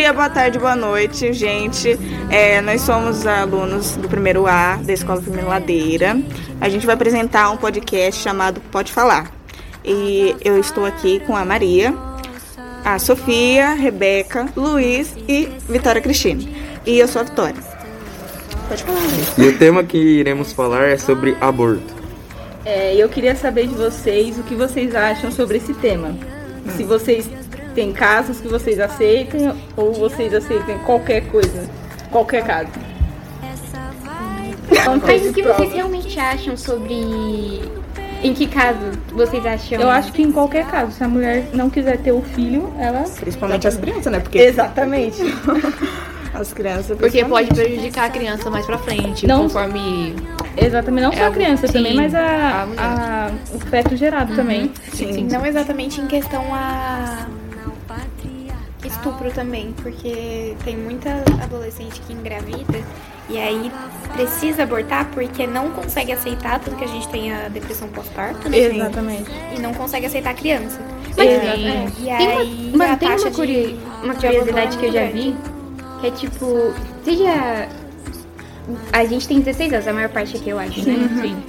dia, 0.00 0.14
boa 0.14 0.30
tarde, 0.30 0.58
boa 0.58 0.74
noite, 0.74 1.30
gente. 1.34 1.98
É, 2.30 2.62
nós 2.62 2.80
somos 2.80 3.26
alunos 3.26 3.96
do 3.96 4.08
primeiro 4.08 4.46
A 4.46 4.76
da 4.76 4.94
Escola 4.94 5.20
Firmino 5.20 5.48
Ladeira. 5.48 6.18
A 6.58 6.70
gente 6.70 6.86
vai 6.86 6.94
apresentar 6.94 7.50
um 7.50 7.58
podcast 7.58 8.22
chamado 8.22 8.62
Pode 8.72 8.90
Falar. 8.92 9.30
E 9.84 10.34
eu 10.42 10.58
estou 10.58 10.86
aqui 10.86 11.20
com 11.20 11.36
a 11.36 11.44
Maria, 11.44 11.94
a 12.82 12.98
Sofia, 12.98 13.74
Rebeca, 13.74 14.48
Luiz 14.56 15.14
e 15.28 15.50
Vitória 15.68 16.00
Cristina. 16.00 16.44
E 16.86 16.98
eu 16.98 17.06
sou 17.06 17.20
a 17.20 17.24
Vitória. 17.24 17.62
Pode 18.70 18.82
falar. 18.82 19.00
E 19.36 19.48
o 19.48 19.58
tema 19.58 19.84
que 19.84 19.98
iremos 19.98 20.50
falar 20.50 20.84
é 20.84 20.96
sobre 20.96 21.36
aborto. 21.42 21.94
É, 22.64 22.96
eu 22.96 23.06
queria 23.10 23.36
saber 23.36 23.66
de 23.66 23.74
vocês 23.74 24.38
o 24.38 24.42
que 24.44 24.54
vocês 24.54 24.94
acham 24.94 25.30
sobre 25.30 25.58
esse 25.58 25.74
tema. 25.74 26.16
Se 26.74 26.84
vocês 26.84 27.28
têm 27.80 27.92
casos 27.92 28.40
que 28.40 28.48
vocês 28.48 28.78
aceitem 28.78 29.50
ou 29.74 29.92
vocês 29.94 30.34
aceitem 30.34 30.76
qualquer 30.80 31.22
coisa, 31.30 31.66
qualquer 32.10 32.44
caso. 32.44 32.68
Não 34.84 34.96
Mas 34.98 35.02
tem 35.22 35.30
o 35.30 35.32
que 35.32 35.42
prova. 35.42 35.58
vocês 35.58 35.72
realmente 35.74 36.18
acham 36.20 36.56
sobre. 36.56 36.94
Em 38.22 38.34
que 38.34 38.46
caso 38.46 38.78
vocês 39.12 39.44
acham? 39.46 39.80
Eu 39.80 39.88
acho 39.88 40.12
que 40.12 40.22
em 40.22 40.30
qualquer 40.30 40.66
caso, 40.66 40.92
se 40.92 41.02
a 41.02 41.08
mulher 41.08 41.48
não 41.54 41.70
quiser 41.70 41.96
ter 41.98 42.12
o 42.12 42.20
filho, 42.20 42.70
ela. 42.78 43.02
Principalmente 43.18 43.66
as 43.66 43.76
crianças, 43.76 44.12
né? 44.12 44.20
Porque 44.20 44.38
Exatamente. 44.38 45.22
as 46.34 46.52
crianças. 46.52 46.98
Porque 46.98 47.24
pode 47.24 47.48
prejudicar 47.48 48.04
a 48.06 48.10
criança 48.10 48.50
mais 48.50 48.66
pra 48.66 48.76
frente, 48.78 49.26
Não. 49.26 49.44
conforme. 49.44 50.14
Exatamente. 50.56 51.04
Não 51.04 51.12
só 51.12 51.18
É, 51.20 51.26
a 51.26 51.30
criança 51.30 51.66
sim, 51.66 51.72
também, 51.72 51.94
mas 51.96 52.14
a, 52.14 52.20
a 52.76 53.26
a- 53.26 53.30
o 53.54 53.58
feto 53.60 53.96
gerado 53.96 54.34
também. 54.36 54.70
Sim. 54.92 55.26
Não 55.32 55.44
exatamente 55.46 56.00
em 56.00 56.06
questão 56.06 56.44
a 56.54 57.26
estupro 58.90 59.30
também, 59.30 59.72
porque 59.82 60.54
tem 60.64 60.76
muita 60.76 61.10
adolescente 61.42 62.00
que 62.02 62.12
engravida 62.12 62.80
e 63.28 63.38
aí 63.38 63.70
precisa 64.12 64.64
abortar 64.64 65.06
porque 65.12 65.46
não 65.46 65.70
consegue 65.70 66.12
aceitar, 66.12 66.58
tanto 66.60 66.76
que 66.76 66.84
a 66.84 66.88
gente 66.88 67.08
tem 67.08 67.32
a 67.32 67.48
depressão 67.48 67.88
pós-parto, 67.88 68.48
né? 68.48 68.58
Exatamente. 68.58 69.30
E 69.56 69.60
não 69.60 69.72
consegue 69.72 70.06
aceitar 70.06 70.30
a 70.30 70.34
criança. 70.34 70.80
Mas 71.16 71.28
É, 71.28 71.38
tem- 71.40 71.86
e 71.86 72.04
Tem 72.04 72.26
aí 72.26 72.70
uma, 72.74 72.78
mano, 72.78 72.92
a 72.92 72.96
tem 72.96 73.08
taxa 73.08 73.24
uma, 73.24 73.30
de- 73.30 73.36
curio- 73.36 73.78
uma 74.02 74.14
curiosidade 74.14 74.76
é 74.76 74.80
que 74.80 74.86
eu 74.86 74.92
já 74.92 75.06
vi, 75.06 75.36
que 76.00 76.06
é 76.06 76.10
tipo, 76.10 76.74
seja. 77.04 77.68
A 78.92 79.04
gente 79.04 79.26
tem 79.26 79.40
16 79.40 79.72
anos, 79.72 79.86
a 79.88 79.92
maior 79.92 80.08
parte 80.10 80.36
aqui 80.36 80.50
eu 80.50 80.58
acho, 80.58 80.80
né? 80.88 81.08
Sim. 81.20 81.42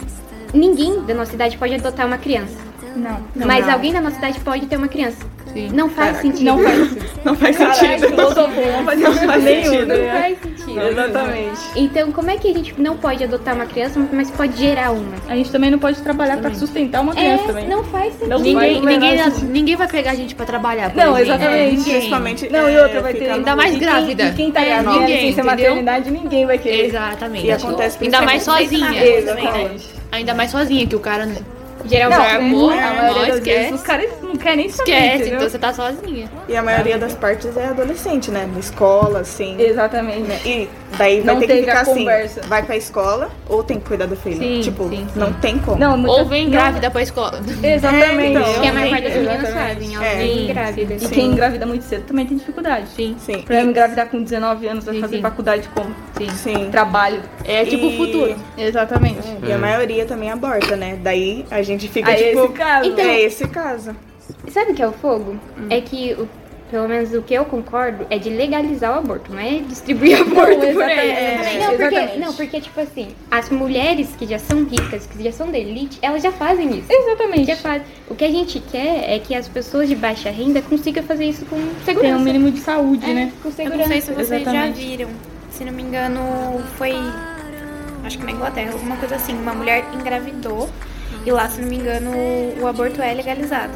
Ninguém 0.54 1.02
da 1.04 1.14
nossa 1.14 1.34
idade 1.34 1.58
pode 1.58 1.76
adotar 1.76 2.06
uma 2.08 2.18
criança. 2.18 2.56
Não. 2.96 3.22
mas 3.36 3.66
não. 3.68 3.74
alguém 3.74 3.94
da 3.94 4.02
nossa 4.02 4.18
idade 4.18 4.40
pode 4.42 4.66
ter 4.66 4.76
uma 4.76 4.88
criança. 4.90 5.26
Sim. 5.54 5.70
Não 5.74 5.90
faz 5.90 6.18
sentido. 6.18 6.44
Não 6.46 6.58
faz 6.64 6.78
sentido. 6.90 7.06
Não 7.26 7.36
faz 7.36 7.56
sentido. 7.56 8.08
filosofou, 8.10 8.66
não 8.72 8.86
faz 8.86 9.00
sentido. 9.00 9.88
Não 9.88 10.12
faz 10.12 10.38
sentido. 10.42 10.82
Exatamente. 10.82 11.60
Então, 11.76 12.12
como 12.12 12.30
é 12.30 12.38
que 12.38 12.50
a 12.50 12.54
gente 12.54 12.82
não 12.82 12.96
pode 12.98 13.24
adotar 13.24 13.56
uma 13.56 13.66
criança, 13.66 14.00
mas 14.14 14.32
pode 14.32 14.58
gerar 14.58 14.92
uma? 14.92 15.14
A 15.28 15.36
gente 15.36 15.52
também 15.52 15.70
não 15.70 15.80
pode 15.80 16.02
trabalhar 16.02 16.38
pra 16.38 16.54
sustentar 16.54 17.02
uma 17.02 17.14
criança 17.14 17.44
É, 17.44 17.48
também. 17.48 17.68
não 17.68 17.84
faz 17.84 18.14
sentido. 18.14 18.30
Não 18.30 18.38
Ninguém, 18.38 18.56
vai- 18.56 18.74
ninguém, 18.96 19.18
vai- 19.18 19.32
ninguém 19.44 19.76
vai 19.76 19.88
pegar 19.88 20.12
a 20.12 20.16
gente 20.16 20.34
pra 20.36 20.46
trabalhar. 20.46 20.90
por 20.92 20.98
Não, 20.98 21.18
exemplo. 21.18 21.34
exatamente. 21.42 21.76
Ninguém. 21.78 21.94
Principalmente. 21.96 22.50
Não, 22.50 22.70
e 22.70 22.74
é, 22.74 22.84
outra 22.84 23.02
vai 23.02 23.14
ter. 23.14 23.30
Ainda 23.30 23.56
mais 23.56 23.70
e 23.76 23.78
quem- 23.80 23.88
grávida. 23.88 24.24
E 24.24 24.34
quem 24.34 24.52
tá 24.52 24.62
É, 24.62 24.66
grávida, 24.70 24.92
ninguém, 25.00 25.30
entendeu? 25.30 25.46
maternidade, 25.46 26.12
ninguém 26.12 26.46
vai 26.46 26.58
querer. 26.58 26.86
Exatamente. 26.86 27.46
E 27.46 27.52
acontece 27.52 27.98
Ainda 28.02 28.22
mais 28.22 28.44
sozinha. 28.44 29.06
Exatamente. 29.06 29.90
Ainda 30.12 30.34
mais 30.34 30.52
sozinha, 30.52 30.86
que 30.88 30.96
o 30.96 31.00
cara 31.00 31.28
Gerar 31.86 32.10
Não, 32.10 32.18
uma 32.18 32.76
já 32.76 32.82
né? 32.82 32.88
a 32.88 32.94
maioria 32.94 33.26
das 33.28 33.36
esquece. 33.38 33.58
vezes 33.60 33.74
os 33.76 33.82
caras 33.82 34.10
não 34.22 34.36
querem 34.36 34.58
nem 34.58 34.70
saber, 34.70 34.92
esquece, 34.92 35.16
entendeu? 35.16 35.36
então 35.38 35.50
você 35.50 35.60
tá 35.60 35.74
sozinha. 35.74 36.30
E 36.48 36.56
a 36.56 36.62
maioria 36.64 36.98
das 36.98 37.14
partes 37.16 37.56
é 37.58 37.66
adolescente, 37.68 38.32
né? 38.32 38.48
Na 38.52 38.60
escola, 38.60 39.20
assim. 39.20 39.56
Exatamente. 39.60 40.30
E 40.48 40.70
daí 40.98 41.22
vai 41.22 41.34
Não 41.34 41.40
ter 41.42 41.48
que 41.48 41.60
ficar 41.62 41.78
a 41.78 41.82
assim, 41.82 41.94
conversa. 42.00 42.42
vai 42.48 42.64
pra 42.64 42.76
escola 42.78 43.30
ou 43.48 43.64
tem 43.64 43.80
que 43.80 43.88
cuidar 43.88 44.06
do 44.06 44.16
filho. 44.16 44.38
Sim, 44.38 44.62
tipo, 44.62 44.90
sim, 44.90 45.08
não 45.16 45.28
sim. 45.28 45.34
tem 45.42 45.58
como. 45.60 45.78
Não, 45.78 45.98
muitas- 45.98 46.20
Ou 46.20 46.26
vem 46.26 46.44
não- 46.46 46.52
grávida 46.52 46.90
pra 46.92 47.02
escola. 47.02 47.40
Exatamente. 47.64 48.22
É, 48.22 48.30
então. 48.42 48.62
que 48.62 48.68
a 48.68 48.74
maior 48.74 48.90
parte 48.90 49.04
das 49.04 49.14
meninas 49.14 49.40
Exatamente. 49.44 49.74
fazem, 49.76 49.96
elas 49.96 50.08
É. 50.08 50.16
vêm 50.18 50.48
grávidas. 50.48 51.04
E 51.04 51.08
quem 51.10 51.26
engravida 51.28 51.66
muito 51.66 51.84
cedo 51.84 52.04
também 52.06 52.26
tem 52.26 52.38
dificuldade. 52.38 52.88
Sim, 52.96 53.16
Sim. 53.20 53.42
Pra 53.44 53.62
engravidar 53.62 54.08
com 54.08 54.22
19 54.22 54.68
anos, 54.68 54.86
vai 54.86 54.96
Sim, 54.96 55.02
fazer 55.02 55.16
sim. 55.18 55.22
faculdade 55.22 55.70
como? 55.74 55.96
sim. 56.18 56.30
Sim. 56.36 56.70
Trabalho. 56.72 57.22
É 57.46 57.64
tipo 57.66 57.86
o 57.86 57.90
E- 57.92 57.98
futuro. 57.98 58.36
Exatamente. 58.58 59.22
E 59.48 59.52
a 59.52 59.58
maioria 59.58 60.06
também 60.06 60.30
aborta, 60.32 60.76
né? 60.76 60.98
Daí 61.02 61.46
a 61.50 61.62
gente 61.62 61.71
fica 61.80 62.10
Aí 62.12 62.30
tipo. 62.30 62.40
esse 62.46 62.54
caso. 62.54 62.90
Então- 62.90 63.06
é 63.06 63.22
esse 63.22 63.48
caso. 63.48 63.96
Sabe 64.50 64.72
o 64.72 64.76
que 64.76 64.82
é 64.82 64.88
o 64.88 64.92
fogo? 64.94 65.36
É 65.70 65.82
que, 65.82 66.14
o- 66.14 66.28
pelo 66.70 66.88
menos 66.88 67.14
o 67.14 67.22
que 67.22 67.34
eu 67.34 67.44
concordo, 67.44 68.08
é 68.10 68.18
de 68.18 68.30
legalizar 68.30 68.96
o 68.96 69.00
aborto, 69.00 69.30
não 69.32 69.40
é 69.40 69.60
distribuir 69.60 70.16
aborto 70.22 70.56
por 70.74 70.84
aí. 70.84 71.12
exatamente, 71.12 71.58
É, 71.58 71.60
não, 71.60 71.68
porque, 71.70 71.84
exatamente. 71.96 72.20
não, 72.20 72.34
porque, 72.34 72.62
tipo 72.62 72.80
assim, 72.80 73.08
as 73.30 73.50
mulheres 73.50 74.08
que 74.18 74.26
já 74.26 74.40
são 74.40 74.64
ricas, 74.64 75.06
que 75.06 75.22
já 75.22 75.32
são 75.34 75.52
da 75.52 75.60
elite, 75.60 76.00
elas 76.02 76.24
já 76.24 76.32
fazem 76.32 76.70
isso. 76.78 76.88
Exatamente. 76.90 77.46
Já 77.46 77.58
faz- 77.58 77.84
O 78.10 78.16
que 78.16 78.24
a 78.24 78.30
gente 78.32 78.60
quer 78.72 79.04
é 79.10 79.20
que 79.20 79.36
as 79.36 79.50
pessoas 79.50 79.90
de 79.90 79.96
baixa 79.96 80.30
renda 80.30 80.62
consigam 80.62 81.04
fazer 81.04 81.26
isso 81.26 81.46
com 81.46 81.58
Tem 81.58 81.94
segurança. 81.96 82.16
um 82.18 82.22
mínimo 82.22 82.52
de 82.52 82.60
saúde, 82.62 83.10
É, 83.10 83.14
né? 83.14 83.32
com 83.42 83.50
Eu 83.50 83.54
segurança. 83.54 83.82
não 83.84 83.88
sei 83.88 84.02
se 84.02 84.12
vocês 84.14 84.30
já 84.30 84.38
Exatamente. 84.38 84.80
viram. 84.80 85.10
Se 85.50 85.66
não 85.66 85.74
me 85.74 85.82
engano, 85.84 86.22
foi. 86.78 86.94
Acho 88.06 88.18
que 88.18 88.26
na 88.26 88.32
Inglaterra, 88.32 88.72
alguma 88.72 88.96
coisa 88.96 89.16
assim. 89.16 89.34
Uma 89.34 89.54
mulher 89.54 89.84
engravidou. 89.94 90.70
E 91.26 91.32
lá, 91.32 91.48
se 91.48 91.62
não 91.62 91.68
me 91.70 91.76
engano, 91.78 92.10
o 92.60 92.68
aborto 92.68 93.02
é 93.02 93.14
legalizado. 93.14 93.74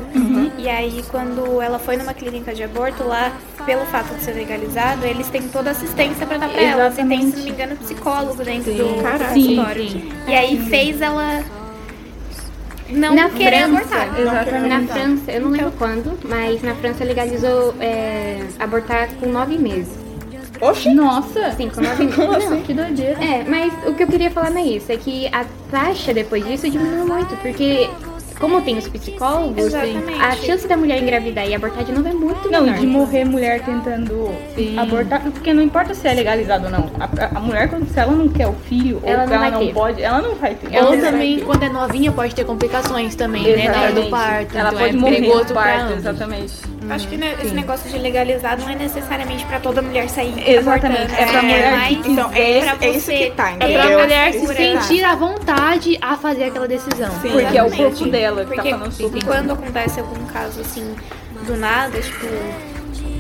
E 0.58 0.68
aí, 0.68 1.04
quando 1.12 1.62
ela 1.62 1.78
foi 1.78 1.96
numa 1.98 2.14
clínica 2.14 2.54
de 2.56 2.64
aborto, 2.64 3.04
lá, 3.04 3.32
pelo 3.66 3.86
fato 3.86 4.16
de 4.16 4.22
ser 4.24 4.34
legalizado, 4.34 5.06
eles 5.06 5.28
têm 5.30 5.44
toda 5.50 5.70
a 5.70 5.72
assistência 5.72 6.26
pra 6.26 6.38
dar 6.38 6.50
pra 6.50 6.62
ela. 6.62 6.90
E 6.90 7.06
tem, 7.06 7.30
se 7.32 7.38
não 7.38 7.44
me 7.44 7.50
engano, 7.52 7.76
psicólogo 7.78 8.44
dentro 8.44 8.74
do 8.74 9.02
Caraca. 9.04 9.34
consultório. 9.34 9.90
Sim, 9.90 10.12
E 10.28 10.34
aí 10.34 10.58
fez 10.70 11.02
ela 11.02 11.44
não 12.90 13.16
na 13.16 13.30
querer 13.30 13.68
França, 13.68 13.96
abortar. 13.96 14.20
Exatamente. 14.20 14.68
na 14.68 14.94
França, 14.94 15.32
eu 15.32 15.42
não 15.42 15.50
lembro 15.50 15.72
quando, 15.78 16.20
mas 16.28 16.62
na 16.64 16.76
França 16.76 17.04
legalizou 17.04 17.74
é, 17.80 18.42
abortar 18.60 19.10
com 19.20 19.28
nove 19.28 19.58
meses. 19.58 20.05
Oxi! 20.62 20.94
Nossa! 20.94 21.52
Sim, 21.52 21.70
com 21.70 21.82
nove 21.82 22.06
meses. 22.06 22.50
Não, 22.50 22.62
Que 22.62 22.74
doideira. 22.74 23.24
É, 23.24 23.44
mas 23.48 23.74
o 23.88 23.94
que 23.94 24.04
eu 24.04 24.08
queria 24.08 24.32
falar 24.32 24.50
não 24.52 24.60
é 24.62 24.66
isso, 24.66 24.92
é 24.92 24.98
que 24.98 25.28
a 25.28 25.46
taxa 25.70 26.14
depois 26.14 26.46
disso 26.46 26.70
diminuiu 26.70 27.06
muito, 27.08 27.36
porque 27.38 27.90
como 28.40 28.62
tem 28.62 28.78
os 28.78 28.86
psicólogos, 28.88 29.58
Exatamente. 29.68 30.20
a 30.22 30.32
chance 30.36 30.68
da 30.68 30.76
mulher 30.76 31.02
engravidar 31.02 31.48
e 31.48 31.56
abortar 31.56 31.86
de 31.86 31.94
novo 31.94 32.06
é 32.08 32.14
muito 32.14 32.50
Não, 32.52 32.64
e 32.64 32.64
menor. 32.66 32.80
de 32.80 32.88
morrer 32.88 33.24
mulher 33.24 33.62
tentando 33.64 34.30
Sim. 34.56 34.78
abortar, 34.78 35.22
porque 35.22 35.54
não 35.54 35.62
importa 35.64 35.94
se 35.94 36.06
é 36.06 36.14
legalizado 36.14 36.66
ou 36.66 36.72
não. 36.72 36.90
A, 37.00 37.38
a- 37.38 37.40
mulher, 37.40 37.70
quando 37.70 37.88
se 37.90 37.98
ela 37.98 38.12
não 38.12 38.28
quer 38.28 38.48
o 38.48 38.54
filho, 38.68 39.02
Ela 39.06 39.24
ou 39.24 39.30
não 39.30 39.36
ela 39.36 39.52
não 39.52 39.60
ter. 39.66 39.74
pode, 39.74 40.02
ela 40.04 40.22
não 40.22 40.36
vai 40.36 40.54
ter. 40.54 40.68
Ou 40.68 40.74
Ela 40.74 40.92
não 40.92 41.02
vai 41.02 41.12
também, 41.12 41.38
ter. 41.38 41.46
quando 41.46 41.64
é 41.64 41.70
novinha, 41.70 42.12
pode 42.12 42.36
ter 42.36 42.44
complicações 42.46 43.16
também, 43.16 43.44
né? 43.44 43.70
Na 43.70 43.82
hora 43.82 43.92
do 43.94 44.02
Exatamente. 44.02 44.10
parto. 44.10 44.58
Ela 44.58 44.68
então 44.70 44.80
pode 44.82 44.96
é 44.96 45.00
morrer 45.00 45.22
no 45.22 45.54
parto, 45.54 45.94
exatamente. 45.94 46.54
Acho 46.90 47.08
que 47.08 47.18
né, 47.18 47.36
esse 47.44 47.54
negócio 47.54 47.90
de 47.90 47.98
legalizar 47.98 48.58
não 48.60 48.70
é 48.70 48.76
necessariamente 48.76 49.46
pra 49.46 49.60
toda 49.60 49.82
mulher 49.82 50.10
sair 50.10 50.34
Exatamente, 50.50 51.02
abortando. 51.02 51.22
é 51.22 51.26
pra 51.32 51.42
mulher 51.42 51.72
mais 51.72 51.98
que 51.98 52.12
Então, 52.12 52.32
é, 52.34 52.34
pra 52.34 52.44
esse- 52.76 52.86
é 52.86 52.90
isso 52.92 53.06
você 53.06 53.18
que 53.18 53.32
tá, 53.32 53.52
É 53.60 53.74
pra 53.74 53.98
mulher 53.98 54.34
se 54.34 54.48
tá. 54.48 54.54
sentir 54.54 55.04
à 55.04 55.16
vontade 55.16 55.98
a 56.02 56.16
fazer 56.18 56.44
aquela 56.46 56.68
decisão. 56.68 57.10
Sim. 57.22 57.30
Porque 57.32 57.58
é 57.58 57.64
o 57.64 57.66
Exatamente. 57.68 57.78
corpo 57.78 58.06
dela 58.10 58.46
que 58.46 58.54
Porque 58.56 58.70
tá 58.70 58.78
falando 58.78 58.92
sobre 58.92 59.22
quando 59.24 59.52
acontece 59.54 60.00
algum 60.00 60.26
caso 60.28 60.62
assim, 60.62 60.96
do 61.48 61.58
nada, 61.58 62.00
tipo, 62.00 62.26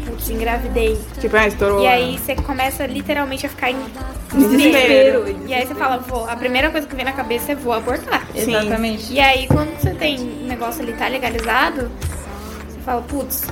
putz, 0.05 0.29
engravidei. 0.29 0.99
Tipo, 1.19 1.35
ah, 1.37 1.47
estourou. 1.47 1.83
E 1.83 1.87
aí 1.87 2.17
você 2.17 2.35
começa 2.35 2.85
literalmente 2.85 3.45
a 3.45 3.49
ficar 3.49 3.71
em 3.71 3.77
Desespero. 4.33 5.23
desespero. 5.25 5.35
E 5.47 5.53
aí 5.53 5.65
você 5.65 5.75
fala, 5.75 5.97
vou, 5.97 6.27
a 6.29 6.35
primeira 6.35 6.69
coisa 6.69 6.85
que 6.87 6.95
vem 6.95 7.05
na 7.05 7.13
cabeça 7.13 7.51
é 7.51 7.55
vou 7.55 7.73
abortar. 7.73 8.25
Sim. 8.35 8.55
Exatamente. 8.55 9.13
E 9.13 9.19
aí 9.19 9.47
quando 9.47 9.75
você 9.79 9.91
tem 9.91 10.19
um 10.19 10.47
negócio 10.47 10.81
ali 10.81 10.93
tá 10.93 11.07
legalizado, 11.07 11.89
você 12.01 12.24
fala, 12.85 13.01
putz, 13.01 13.43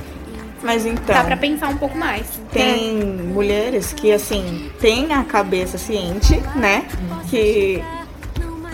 Mas 0.62 0.86
então. 0.86 1.14
dá 1.14 1.24
pra 1.24 1.36
pensar 1.36 1.68
um 1.68 1.76
pouco 1.76 1.96
mais. 1.98 2.26
Tem 2.52 2.94
mulheres 3.04 3.92
que, 3.92 4.12
assim, 4.12 4.70
têm 4.80 5.12
a 5.12 5.22
cabeça 5.24 5.76
ciente, 5.76 6.40
né? 6.56 6.86
Que. 7.28 7.82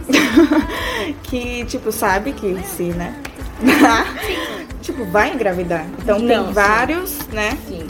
que, 1.25 1.65
tipo, 1.67 1.91
sabe 1.93 2.33
que 2.33 2.57
se, 2.65 2.85
né? 2.85 3.15
tipo, 4.83 5.05
vai 5.07 5.33
engravidar. 5.33 5.87
Então 6.03 6.19
Não, 6.19 6.27
tem 6.29 6.47
sim. 6.47 6.53
vários, 6.53 7.19
né? 7.33 7.57
Sim. 7.69 7.87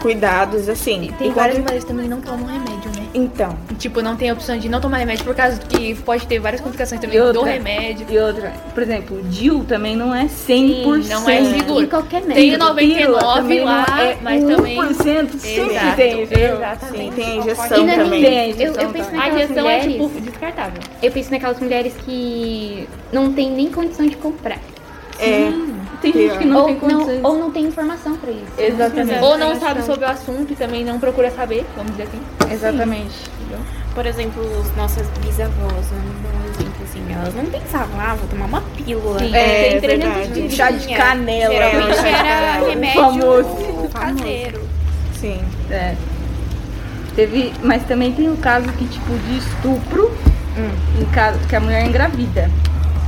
Cuidados, 0.00 0.68
assim. 0.68 1.12
Tem 1.18 1.28
E 1.28 1.32
várias 1.32 1.56
quando- 1.56 1.64
mulheres 1.64 1.84
também 1.84 2.04
que 2.04 2.10
não 2.10 2.20
tomam 2.20 2.46
remédio, 2.46 2.90
né? 2.96 3.03
Então. 3.14 3.56
Tipo, 3.78 4.02
não 4.02 4.16
tem 4.16 4.28
a 4.30 4.32
opção 4.32 4.58
de 4.58 4.68
não 4.68 4.80
tomar 4.80 4.96
remédio 4.98 5.24
por 5.24 5.34
causa 5.34 5.58
que 5.60 5.94
pode 5.94 6.26
ter 6.26 6.40
várias 6.40 6.60
complicações 6.60 7.00
também 7.00 7.16
E 7.16 7.20
outra? 7.20 7.34
do 7.40 7.42
remédio. 7.44 8.06
E 8.10 8.18
outra, 8.18 8.52
por 8.74 8.82
exemplo, 8.82 9.18
o 9.18 9.22
DIU 9.22 9.64
também 9.64 9.94
não 9.94 10.12
é 10.14 10.24
100%. 10.26 11.08
não 11.08 11.28
é 11.30 11.44
seguro. 11.44 11.82
Em 11.84 11.86
qualquer 11.86 12.22
Tem 12.22 12.50
médico. 12.50 12.64
99 12.64 13.40
também 13.40 13.60
lá, 13.64 13.86
não 13.88 13.98
é 13.98 14.16
mas 14.20 14.44
também. 14.44 14.76
1% 14.78 14.94
sempre 14.94 15.48
Exato, 15.70 15.96
tem, 15.96 16.22
exatamente. 16.22 17.04
Sim, 17.04 17.12
tem 17.14 17.24
a 17.24 17.34
E 17.34 17.38
injeção 17.38 17.86
na 17.86 17.94
também. 17.96 18.22
Tem 18.22 18.38
a 18.38 18.44
eu, 18.46 18.50
injeção 18.50 18.82
eu 18.82 18.88
penso 18.90 19.04
também. 19.10 19.20
A 19.20 19.24
naquelas 19.24 19.44
injeção 19.50 19.70
é 19.70 19.76
mulheres, 19.78 19.92
tipo 19.92 20.20
descartável. 20.20 20.82
eu 21.02 21.12
penso 21.12 21.30
naquelas 21.30 21.60
mulheres 21.60 21.94
que 22.04 22.88
não 23.12 23.32
tem 23.32 23.50
nem 23.50 23.70
condição 23.70 24.06
de 24.06 24.16
comprar. 24.16 24.58
É, 25.18 25.50
Tem 26.02 26.12
gente 26.12 26.38
que 26.38 26.44
não 26.44 26.60
ou, 26.60 26.66
tem 26.66 26.76
condições. 26.76 27.20
não, 27.22 27.30
ou 27.30 27.38
não 27.38 27.50
tem 27.50 27.64
informação 27.66 28.16
pra 28.16 28.30
isso. 28.30 28.44
Exatamente. 28.58 29.22
Ou 29.22 29.38
não 29.38 29.58
sabe 29.58 29.82
sobre 29.82 30.04
o 30.04 30.08
assunto 30.08 30.52
e 30.52 30.56
também 30.56 30.84
não 30.84 30.98
procura 30.98 31.30
saber, 31.30 31.64
vamos 31.76 31.92
dizer 31.92 32.04
assim. 32.04 32.52
Exatamente. 32.52 33.30
Por 33.94 34.04
exemplo, 34.06 34.42
as 34.60 34.76
nossas 34.76 35.06
bisavós, 35.24 35.52
vamos 35.56 36.22
dar 36.22 36.30
um 36.36 36.50
exemplo 36.50 36.82
assim, 36.82 37.04
elas 37.12 37.32
não 37.34 37.44
pensavam, 37.46 38.00
ah, 38.00 38.14
vou 38.18 38.28
tomar 38.28 38.46
uma 38.46 38.60
pílula. 38.76 39.20
Sim. 39.20 39.34
É, 39.34 39.70
tem 39.70 39.80
300 39.80 40.08
verdade. 40.14 40.32
dias. 40.34 40.52
Chá 40.52 40.70
de 40.72 40.88
canela. 40.96 41.54
Geralmente 41.54 42.00
de 42.00 42.06
era 42.08 42.68
remédio 42.68 43.00
Famoso. 43.00 43.88
caseiro. 43.92 44.60
Sim. 45.20 45.40
É. 45.70 45.94
Teve, 47.14 47.52
mas 47.62 47.84
também 47.84 48.12
tem 48.12 48.28
o 48.28 48.36
caso 48.36 48.66
que, 48.72 48.84
tipo, 48.86 49.12
de 49.16 49.38
estupro, 49.38 50.10
em 51.00 51.04
caso 51.12 51.38
que 51.48 51.54
a 51.54 51.60
mulher 51.60 51.86
engravida, 51.86 52.50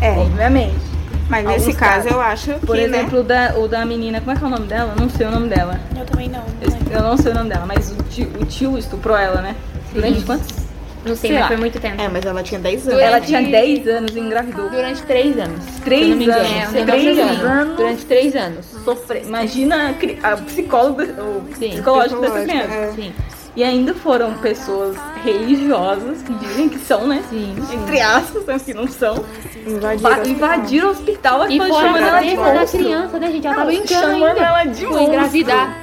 É. 0.01 0.11
obviamente. 0.13 0.86
Mas 1.29 1.45
nesse 1.45 1.73
caso 1.73 2.05
casos. 2.05 2.13
eu 2.13 2.21
acho 2.21 2.55
que. 2.55 2.67
Por 2.67 2.77
né, 2.77 2.83
exemplo, 2.85 3.21
o, 3.21 3.23
da, 3.25 3.55
o 3.59 3.67
da 3.69 3.85
menina, 3.85 4.21
como 4.21 4.33
é 4.33 4.37
que 4.37 4.45
é 4.45 4.47
o 4.47 4.51
nome 4.51 4.67
dela? 4.67 4.95
Não 4.99 5.09
sei 5.11 5.27
o 5.27 5.31
nome 5.31 5.49
dela. 5.49 5.81
Eu 5.99 6.05
também 6.07 6.29
não. 6.29 6.41
não 6.41 6.47
Eu, 6.91 6.97
eu 6.97 7.03
não 7.03 7.17
sei 7.17 7.33
o 7.33 7.35
nome 7.35 7.51
dela, 7.51 7.67
mas 7.67 7.91
o 7.91 8.03
tio, 8.05 8.29
o 8.41 8.45
tio 8.47 8.79
estuprou 8.79 9.17
ela, 9.17 9.41
né? 9.43 9.57
Durante 9.93 10.23
quantos? 10.25 10.67
Não 11.05 11.15
sei, 11.15 11.31
Sei 11.31 11.33
mas 11.35 11.43
lá. 11.43 11.47
foi 11.49 11.57
muito 11.57 11.79
tempo. 11.81 12.03
É, 12.03 12.09
mas 12.09 12.25
ela 12.25 12.43
tinha 12.43 12.59
10 12.59 12.89
anos. 12.89 13.01
Ela 13.01 13.21
tinha 13.21 13.41
10 13.41 13.87
anos 13.87 14.17
e 14.17 14.19
engravidou. 14.19 14.69
Durante 14.69 15.03
três 15.03 15.39
anos. 15.39 15.65
Três 15.85 16.03
se 16.05 16.11
eu 16.11 16.11
não 16.11 16.17
me 16.17 16.25
engano. 16.25 16.41
anos. 16.41 16.75
É, 16.75 16.81
um 16.83 16.85
Três 16.87 17.05
negócio 17.05 17.23
assim. 17.37 17.47
anos. 17.47 17.77
Durante 17.77 18.05
três 18.07 18.37
anos. 18.37 18.67
Sofrer. 18.85 19.23
Imagina 19.25 19.95
a, 20.23 20.33
a 20.33 20.37
psicóloga, 20.39 21.05
o 21.05 21.55
Sim. 21.57 21.71
psicológico 21.71 22.21
dessa 22.21 22.43
criança. 22.43 22.75
é. 22.75 22.93
Sim. 22.97 23.13
E 23.55 23.63
ainda 23.65 23.95
foram 23.95 24.35
pessoas 24.35 24.97
religiosas, 25.25 26.23
que 26.23 26.35
dizem 26.35 26.69
que 26.69 26.79
são, 26.79 27.07
né? 27.07 27.23
Sim. 27.31 27.55
Entre 27.73 28.01
aspas, 28.01 28.63
que 28.63 28.75
não 28.75 28.89
são. 28.89 29.25
Invadiram. 29.67 30.11
Va- 30.17 30.29
Invadiram 30.29 30.89
o 30.89 30.91
hospital 30.93 31.51
e 31.51 31.57
E 31.57 31.59
foi 31.59 31.69
fora 31.69 31.87
chamando 31.87 32.03
ela 32.07 32.21
de 32.21 32.29
tempo 32.31 32.43
da 32.43 32.55
monstro. 32.55 32.79
criança, 32.81 33.19
né, 33.19 33.31
gente? 33.33 33.47
Ela 33.47 33.57
Não, 33.57 33.67
brincando 33.67 33.89
chamando 33.91 34.25
ainda. 34.29 34.41
ela 34.41 34.65
de 34.65 34.75
Foi 34.81 34.87
monstro. 34.89 35.07
engravidar. 35.09 35.77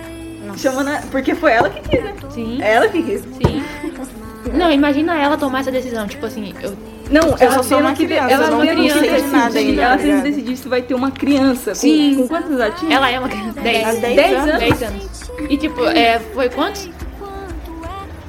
Chamando 0.58 0.90
ela- 0.90 1.02
Porque 1.12 1.36
foi 1.36 1.52
ela 1.52 1.70
que 1.70 1.90
quis, 1.90 2.04
né? 2.04 2.14
Sim. 2.30 2.62
Ela 2.62 2.88
que 2.88 3.02
quis. 3.04 3.22
Sim. 3.22 3.64
Não, 4.54 4.72
imagina 4.72 5.18
ela 5.18 5.36
tomar 5.38 5.62
essa 5.62 5.72
decisão. 5.72 6.08
Tipo 6.08 6.26
assim, 6.28 6.54
eu 6.62 6.76
Não, 7.10 7.22
Eu 7.32 7.38
ela 7.40 7.56
só 7.56 7.64
sou 7.64 7.80
uma 7.80 7.94
criança, 7.94 8.32
ela 8.34 8.48
não 8.50 8.62
tendo 8.62 8.82
que 8.82 8.90
sei 8.92 9.02
de 9.02 9.10
decidir, 9.10 9.32
nada 9.32 9.60
ainda, 9.60 9.82
Ela 9.82 9.98
tendo 9.98 10.16
que 10.24 10.30
decidir 10.30 10.58
se 10.58 10.68
vai 10.70 10.82
ter 10.82 10.94
uma 10.94 11.12
criança. 11.12 11.76
Sim. 11.76 12.16
Com, 12.16 12.28
quantos 12.30 12.52
ela 12.52 12.72
tinha? 12.72 12.96
Ela 12.96 13.10
é 13.12 13.20
uma 13.20 13.28
criança. 13.30 13.60
10. 13.60 14.00
Dez 14.00 14.16
10 14.16 14.34
anos. 14.38 14.48
anos. 14.50 14.60
10 14.60 14.84
anos. 14.84 15.32
E 15.50 15.58
tipo, 15.58 15.86
é, 15.86 16.20
foi 16.34 16.50
quantos? 16.50 16.90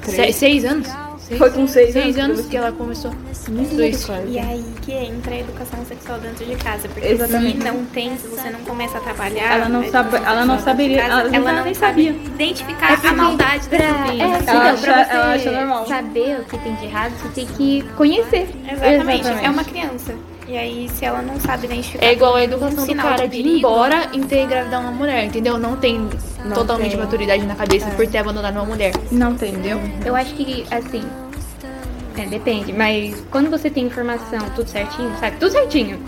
Se, 0.03 0.33
seis 0.33 0.65
anos? 0.65 0.87
Seis, 1.27 1.39
Foi 1.39 1.49
com 1.49 1.67
seis 1.67 1.91
seis 1.91 2.17
anos. 2.19 2.37
anos 2.37 2.51
que 2.51 2.55
ela 2.55 2.71
começou. 2.71 3.11
Isso. 3.31 4.11
E 4.27 4.37
aí 4.37 4.63
que 4.83 4.91
entra 4.91 5.33
a 5.33 5.39
educação 5.39 5.83
sexual 5.85 6.19
dentro 6.19 6.45
de 6.45 6.55
casa. 6.55 6.87
Porque 6.87 7.07
Exatamente. 7.07 7.57
se 7.57 7.63
não 7.63 7.83
tem, 7.85 8.15
se 8.15 8.27
você 8.27 8.47
não 8.51 8.59
começa 8.59 8.99
a 8.99 9.01
trabalhar. 9.01 9.55
Ela 9.57 9.67
não 9.69 9.79
a 9.81 9.89
sabe- 9.89 10.17
ela 10.17 10.45
não 10.45 10.59
saberia- 10.59 11.01
casa, 11.01 11.21
ela 11.21 11.35
ela 11.35 11.51
não 11.53 11.63
nem 11.63 11.73
sabia. 11.73 12.11
identificar 12.11 12.99
a 13.03 13.13
maldade 13.13 13.67
Pra, 13.67 13.77
dessa 13.79 13.93
vida. 14.03 14.13
é, 14.13 14.19
Ela 14.27 14.37
então, 14.39 14.57
acha- 14.61 14.77
pra 14.81 15.03
você 15.05 15.11
ela 15.13 15.33
acha 15.33 15.51
normal. 15.51 15.87
saber 15.87 16.39
o 16.41 16.45
que 16.45 16.57
tem 16.59 16.75
de 16.75 16.85
errado, 16.85 17.13
você 17.19 17.29
tem 17.29 17.45
que 17.47 17.81
conhecer. 17.97 18.47
Exatamente. 18.71 19.21
Exatamente. 19.21 19.45
É 19.45 19.49
uma 19.49 19.63
criança. 19.63 20.13
E 20.55 20.57
aí, 20.57 20.87
se 20.87 21.03
ela 21.03 21.21
não 21.21 21.37
sabe 21.37 21.65
identificar. 21.65 22.05
É 22.05 22.13
igual 22.13 22.33
a 22.35 22.41
educação 22.45 22.87
do 22.87 22.95
cara 22.95 23.27
de 23.27 23.43
de 23.43 23.49
ir 23.49 23.57
embora 23.57 24.09
e 24.13 24.21
ter 24.21 24.43
engravidar 24.43 24.79
uma 24.79 24.91
mulher, 24.91 25.25
entendeu? 25.25 25.57
Não 25.57 25.75
tem 25.75 26.07
totalmente 26.53 26.91
tem. 26.91 26.99
maturidade 26.99 27.45
na 27.45 27.55
cabeça 27.55 27.91
por 27.91 28.07
ter 28.07 28.19
abandonado 28.19 28.55
uma 28.55 28.63
mulher. 28.63 28.93
Não 29.11 29.35
tem, 29.35 29.51
entendeu? 29.51 29.77
Eu 30.05 30.15
acho 30.15 30.33
que, 30.33 30.65
assim, 30.71 31.03
é, 32.17 32.25
depende, 32.27 32.71
mas 32.71 33.21
quando 33.29 33.49
você 33.49 33.69
tem 33.69 33.85
informação 33.85 34.39
tudo 34.55 34.69
certinho, 34.69 35.11
sabe? 35.19 35.35
Tudo 35.35 35.51
certinho. 35.51 35.99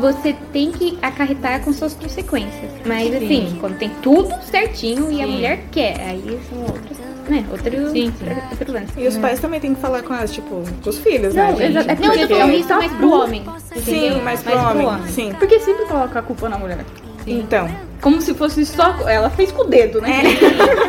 Você 0.00 0.32
tem 0.52 0.70
que 0.70 0.96
acarretar 1.02 1.64
com 1.64 1.72
suas 1.72 1.94
consequências. 1.94 2.70
Mas 2.86 3.12
assim, 3.12 3.56
quando 3.60 3.76
tem 3.76 3.90
tudo 4.02 4.40
certinho 4.42 5.10
e 5.10 5.20
a 5.20 5.26
Sim. 5.26 5.32
mulher 5.32 5.64
quer, 5.72 6.00
aí 6.00 6.40
são 6.48 6.62
outros, 6.62 6.96
né? 7.30 7.44
Outro, 7.50 7.70
Sim, 7.90 8.06
outro, 8.28 8.42
outro 8.60 8.72
lance. 8.74 8.92
E 8.96 9.06
os 9.06 9.16
pais 9.18 9.40
também 9.40 9.60
têm 9.60 9.74
que 9.74 9.80
falar 9.80 10.02
com 10.02 10.14
elas, 10.14 10.32
tipo, 10.32 10.62
com 10.82 10.90
os 10.90 10.98
filhos, 10.98 11.34
né, 11.34 11.42
Não, 11.50 11.56
gente? 11.56 11.70
exa- 11.78 11.80
é 11.80 11.94
Não, 11.94 12.04
eu 12.04 12.12
tô 12.12 12.18
porque 12.18 12.34
falando 12.34 12.54
isso 12.54 12.74
mais 12.74 12.92
pro 12.92 13.10
homem. 13.12 13.44
Sim, 13.84 14.20
mas 14.22 14.42
pro 14.42 14.58
homem. 14.58 14.88
Sim. 15.08 15.32
Porque 15.38 15.58
sempre 15.60 15.84
coloca 15.86 16.18
a 16.18 16.22
culpa 16.22 16.48
na 16.48 16.58
mulher. 16.58 16.78
Então. 17.26 17.68
Como 18.02 18.20
se 18.20 18.34
fosse 18.34 18.66
só. 18.66 18.94
Ela 19.08 19.30
fez 19.30 19.50
com 19.50 19.62
o 19.62 19.64
dedo, 19.64 19.98
né? 20.02 20.20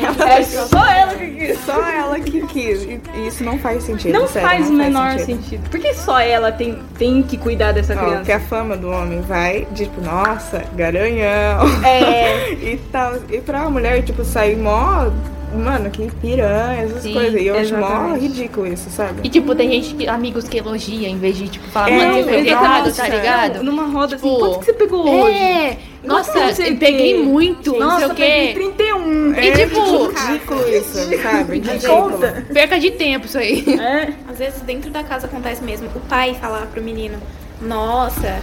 Ela 0.00 0.30
É 0.38 0.42
só 0.44 0.86
ela 0.86 1.14
que 1.14 1.26
quis. 1.30 1.58
Só 1.64 1.82
ela 1.88 2.20
que 2.20 2.46
quis. 2.46 2.82
E 2.84 3.00
e 3.16 3.26
isso 3.26 3.42
não 3.42 3.58
faz 3.58 3.82
sentido. 3.82 4.12
Não 4.12 4.28
sério, 4.28 4.48
faz 4.48 4.68
o 4.68 4.72
não 4.72 4.78
menor 4.84 5.18
sentido. 5.18 5.68
Por 5.68 5.80
que 5.80 5.92
só 5.94 6.20
ela 6.20 6.52
tem, 6.52 6.78
tem 6.96 7.22
que 7.24 7.36
cuidar 7.36 7.72
dessa 7.72 7.94
Ó, 7.94 7.96
criança? 7.98 8.16
porque 8.18 8.32
a 8.32 8.40
fama 8.40 8.76
do 8.76 8.88
homem 8.90 9.20
vai, 9.22 9.66
tipo, 9.74 10.00
nossa, 10.00 10.62
garanhão. 10.76 11.66
É. 11.84 12.52
e 12.62 12.80
tal. 12.92 13.14
E 13.30 13.40
pra 13.40 13.68
mulher, 13.68 14.02
tipo, 14.04 14.24
sair 14.24 14.56
mó. 14.56 15.10
Mano, 15.56 15.90
que 15.90 16.10
piranha, 16.20 16.82
essas 16.82 17.02
Sim, 17.02 17.12
coisas. 17.14 17.40
E 17.40 17.46
eu 17.46 17.58
acho 17.58 17.74
mó 17.76 17.86
exatamente. 17.86 18.20
ridículo 18.22 18.66
isso, 18.66 18.90
sabe? 18.90 19.20
E 19.22 19.28
tipo, 19.28 19.54
tem 19.54 19.70
gente, 19.70 19.94
que, 19.94 20.08
amigos 20.08 20.48
que 20.48 20.58
elogia 20.58 21.08
em 21.08 21.18
vez 21.18 21.36
de 21.36 21.48
tipo 21.48 21.66
falar, 21.68 21.90
É, 21.90 21.96
mano, 21.98 22.14
você 22.24 22.30
fez 22.30 22.46
errado, 22.46 22.88
exatamente. 22.88 22.96
tá 22.96 23.16
ligado? 23.16 23.62
Numa 23.64 23.84
roda 23.86 24.16
assim, 24.16 24.24
Tipo, 24.28 24.38
quanto 24.38 24.58
que 24.58 24.64
você 24.66 24.72
pegou 24.72 25.08
hoje? 25.24 25.36
É, 25.38 25.78
nossa, 26.02 26.38
eu 26.62 26.76
peguei 26.76 27.22
muito, 27.22 27.72
não 27.72 27.78
Nossa, 27.80 27.98
sei 27.98 28.06
o 28.06 28.14
peguei 28.14 28.46
quê. 28.48 28.52
31. 28.54 29.34
E 29.34 29.52
tipo, 29.52 30.08
Ridículo 30.08 30.68
isso, 30.68 31.22
sabe? 31.22 31.62
Conta. 31.86 32.44
perca 32.52 32.78
de 32.78 32.90
tempo 32.90 33.26
isso 33.26 33.38
aí. 33.38 33.64
É. 33.80 34.12
Às 34.30 34.38
vezes 34.38 34.60
dentro 34.62 34.90
da 34.90 35.02
casa 35.02 35.26
acontece 35.26 35.62
mesmo. 35.64 35.88
O 35.94 36.00
pai 36.00 36.34
falar 36.34 36.66
pro 36.66 36.82
menino, 36.82 37.16
nossa, 37.62 38.40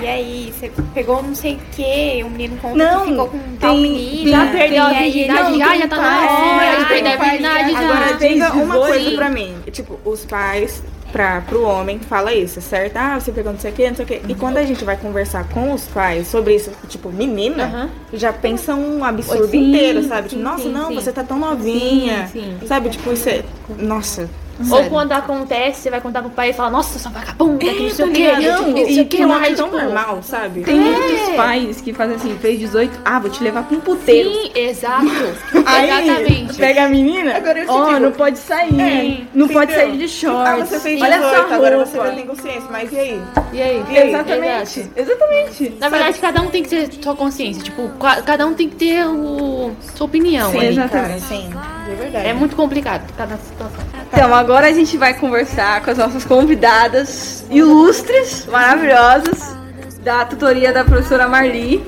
e 0.00 0.06
aí, 0.06 0.52
você 0.56 0.70
pegou 0.94 1.22
não 1.22 1.34
sei 1.34 1.54
o 1.54 1.58
que, 1.74 2.22
o 2.24 2.30
menino 2.30 2.56
conta 2.58 2.76
Não, 2.76 3.02
que 3.04 3.10
ficou 3.10 3.28
com 3.28 3.38
tal 3.60 3.74
tem- 3.74 3.82
menina. 3.82 4.30
Já 4.30 4.46
Tem- 4.46 4.52
perdeu 4.60 4.82
a 4.82 4.88
virgindade, 4.92 5.58
já, 5.58 5.76
já 5.78 5.88
tá 5.88 5.96
pai, 5.96 6.26
na 6.26 6.30
hora 6.54 6.64
é, 6.64 6.76
de 6.76 6.84
perder 6.86 7.08
a 7.08 7.16
virgindade. 7.16 7.74
Agora, 7.76 8.16
Tem 8.16 8.32
diga 8.34 8.52
uma 8.52 8.74
18. 8.78 8.86
coisa 8.92 9.16
pra 9.16 9.28
mim. 9.30 9.54
Tipo, 9.70 10.00
os 10.04 10.24
pais, 10.24 10.82
pra, 11.12 11.42
pro 11.42 11.62
homem, 11.62 11.98
fala 12.00 12.32
isso, 12.34 12.60
certo? 12.60 12.96
Ah, 12.96 13.20
você 13.20 13.30
pegou 13.32 13.52
não 13.52 13.60
sei 13.60 13.70
o 13.70 13.74
que, 13.74 13.88
não 13.88 13.96
sei 13.96 14.04
o 14.04 14.08
que. 14.08 14.20
E 14.28 14.34
quando 14.34 14.56
a 14.56 14.64
gente 14.64 14.82
vai 14.84 14.96
conversar 14.96 15.46
com 15.48 15.72
os 15.72 15.84
pais 15.84 16.26
sobre 16.28 16.54
isso, 16.56 16.70
tipo, 16.88 17.10
menina, 17.10 17.64
Aham. 17.64 17.90
já 18.14 18.32
pensa 18.32 18.74
um 18.74 19.04
absurdo 19.04 19.48
Sim, 19.48 19.68
inteiro, 19.68 20.02
sabe? 20.04 20.30
sim, 20.30 20.36
Tipo, 20.36 20.42
nossa, 20.42 20.62
sim, 20.64 20.72
não, 20.72 20.88
sim. 20.88 20.94
você 20.94 21.12
tá 21.12 21.22
tão 21.22 21.38
novinha. 21.38 22.26
Sim, 22.32 22.56
sim. 22.60 22.66
Sabe, 22.66 22.88
tipo, 22.90 23.12
isso 23.12 23.28
é. 23.28 23.42
Nossa. 23.78 24.28
Ou 24.70 24.76
sério. 24.76 24.90
quando 24.90 25.12
acontece, 25.12 25.80
você 25.82 25.90
vai 25.90 26.00
contar 26.00 26.20
pro 26.22 26.30
pai 26.30 26.50
e 26.50 26.52
fala, 26.52 26.70
nossa, 26.70 26.98
sua 26.98 27.10
vagabunda, 27.10 27.58
que 27.58 27.82
não 27.82 27.90
sei 27.90 28.04
o 28.06 28.12
quê. 28.12 28.32
Não, 28.32 28.56
Tipo, 28.64 28.70
não 28.70 28.76
sei 28.76 28.96
e 28.96 29.00
o 29.00 29.06
quê, 29.06 29.16
que 29.16 29.22
não 29.22 29.28
lá, 29.28 29.46
é 29.46 29.54
tão 29.54 29.66
tipo, 29.70 29.78
normal, 29.82 30.22
sabe? 30.22 30.60
Tem 30.62 30.74
muitos 30.80 31.28
pais 31.36 31.80
que 31.80 31.92
fazem 31.92 32.16
assim, 32.16 32.36
fez 32.40 32.58
18, 32.60 33.00
ah, 33.04 33.18
vou 33.18 33.30
te 33.30 33.42
levar 33.42 33.62
pra 33.64 33.76
um 33.76 33.80
puteiro. 33.80 34.30
Sim, 34.32 34.50
exato. 34.54 35.06
Aí, 35.66 35.90
Exatamente. 36.08 36.54
pega 36.54 36.84
a 36.84 36.88
menina, 36.88 37.36
Agora 37.36 37.64
ó, 37.68 37.86
digo- 37.88 38.00
não 38.00 38.12
pode 38.12 38.38
sair, 38.38 39.28
não 39.34 39.48
pode 39.48 39.72
Entendeu? 39.72 39.88
sair 39.88 39.98
de 39.98 40.04
Ah, 40.04 40.08
shorts. 40.08 40.68
você 40.68 40.80
fez 40.80 41.00
Olha 41.02 41.18
18, 41.18 41.34
essa 41.44 41.54
agora 41.54 41.76
roupa. 41.76 41.90
você 41.90 41.96
já 41.98 42.10
tem 42.12 42.26
consciência, 42.26 42.68
mas 42.70 42.92
e 42.92 42.98
aí? 42.98 43.22
E 43.52 43.62
aí? 43.62 43.84
E 43.90 43.98
aí? 43.98 44.08
Exatamente, 44.08 44.80
Exato. 44.80 44.90
exatamente. 44.96 45.74
Na 45.80 45.88
verdade, 45.88 46.18
cada 46.18 46.42
um 46.42 46.46
tem 46.48 46.62
que 46.62 46.68
ter 46.68 46.90
sua 47.02 47.14
consciência. 47.16 47.62
Tipo, 47.62 47.88
ca- 48.00 48.22
cada 48.22 48.46
um 48.46 48.54
tem 48.54 48.68
que 48.68 48.76
ter 48.76 49.06
o, 49.06 49.72
sua 49.94 50.06
opinião. 50.06 50.50
Sim, 50.50 50.58
ali. 50.58 50.66
exatamente. 50.68 51.22
Sim, 51.22 51.50
de 51.84 51.94
verdade. 51.94 52.26
É 52.26 52.32
muito 52.32 52.56
complicado 52.56 53.12
cada 53.16 53.36
situação. 53.36 53.84
Então, 54.12 54.34
agora 54.34 54.66
a 54.68 54.72
gente 54.72 54.96
vai 54.96 55.14
conversar 55.14 55.82
com 55.82 55.90
as 55.90 55.98
nossas 55.98 56.24
convidadas 56.24 57.44
ilustres, 57.50 58.46
maravilhosas, 58.46 59.56
da 60.02 60.24
tutoria 60.24 60.72
da 60.72 60.84
professora 60.84 61.28
Marli. 61.28 61.84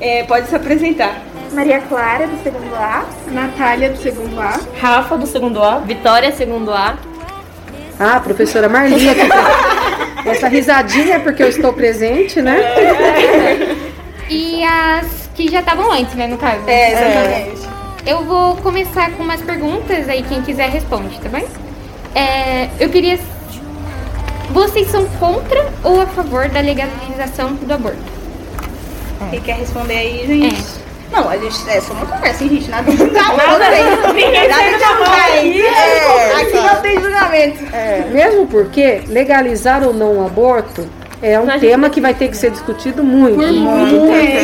É, 0.00 0.24
pode 0.24 0.48
se 0.48 0.56
apresentar. 0.56 1.20
Maria 1.52 1.80
Clara, 1.80 2.26
do 2.26 2.42
segundo 2.42 2.74
A. 2.74 3.04
Natália, 3.28 3.90
do 3.90 3.98
segundo 3.98 4.40
A. 4.40 4.58
Rafa 4.80 5.16
do 5.16 5.26
segundo 5.26 5.62
A, 5.62 5.78
Vitória 5.78 6.32
segundo 6.32 6.72
A. 6.72 6.96
Ah, 7.98 8.18
professora 8.18 8.68
Marli 8.68 9.08
aqui. 9.08 9.20
Essa 10.28 10.48
risadinha 10.48 11.16
é 11.16 11.18
porque 11.18 11.42
eu 11.42 11.48
estou 11.48 11.72
presente, 11.72 12.40
né? 12.40 12.56
E 14.28 14.64
as 14.64 15.28
que 15.34 15.50
já 15.50 15.60
estavam 15.60 15.92
antes, 15.92 16.14
né, 16.14 16.26
no 16.26 16.38
caso. 16.38 16.62
É, 16.66 16.92
exatamente. 16.92 17.63
Eu 18.06 18.22
vou 18.24 18.56
começar 18.56 19.10
com 19.12 19.22
umas 19.22 19.40
perguntas, 19.40 20.08
aí 20.08 20.22
quem 20.22 20.42
quiser 20.42 20.68
responde, 20.68 21.18
tá 21.20 21.28
bem? 21.28 21.46
É, 22.14 22.68
eu 22.78 22.90
queria. 22.90 23.18
Vocês 24.50 24.88
são 24.90 25.06
contra 25.18 25.72
ou 25.82 26.02
a 26.02 26.06
favor 26.06 26.48
da 26.48 26.60
legalização 26.60 27.54
do 27.54 27.72
aborto? 27.72 27.98
Quem 29.30 29.40
quer 29.40 29.56
responder 29.56 29.94
aí, 29.96 30.26
gente? 30.26 30.62
É. 30.80 30.84
Não, 31.16 31.28
a 31.30 31.36
gente 31.36 31.70
é 31.70 31.80
só 31.80 31.94
uma 31.94 32.06
conversa, 32.06 32.44
hein, 32.44 32.50
gente? 32.50 32.68
Nada 32.70 32.90
de 32.90 32.96
julgamento. 32.96 33.36
Nada, 33.36 33.46
nada 33.46 33.70
de 33.70 33.90
julgamento. 33.90 35.64
É, 35.64 36.42
Aqui 36.42 36.54
não 36.54 36.82
tem 36.82 37.00
julgamento. 37.00 37.74
É, 37.74 38.08
mesmo 38.10 38.46
porque 38.48 39.02
legalizar 39.08 39.82
ou 39.82 39.94
não 39.94 40.18
o 40.18 40.26
aborto 40.26 40.86
é 41.24 41.40
um 41.40 41.58
tema 41.58 41.88
que 41.88 42.00
vai 42.02 42.12
ter 42.12 42.28
que 42.28 42.36
ser 42.36 42.50
discutido 42.50 43.02
muito. 43.02 43.38
muito. 43.38 43.94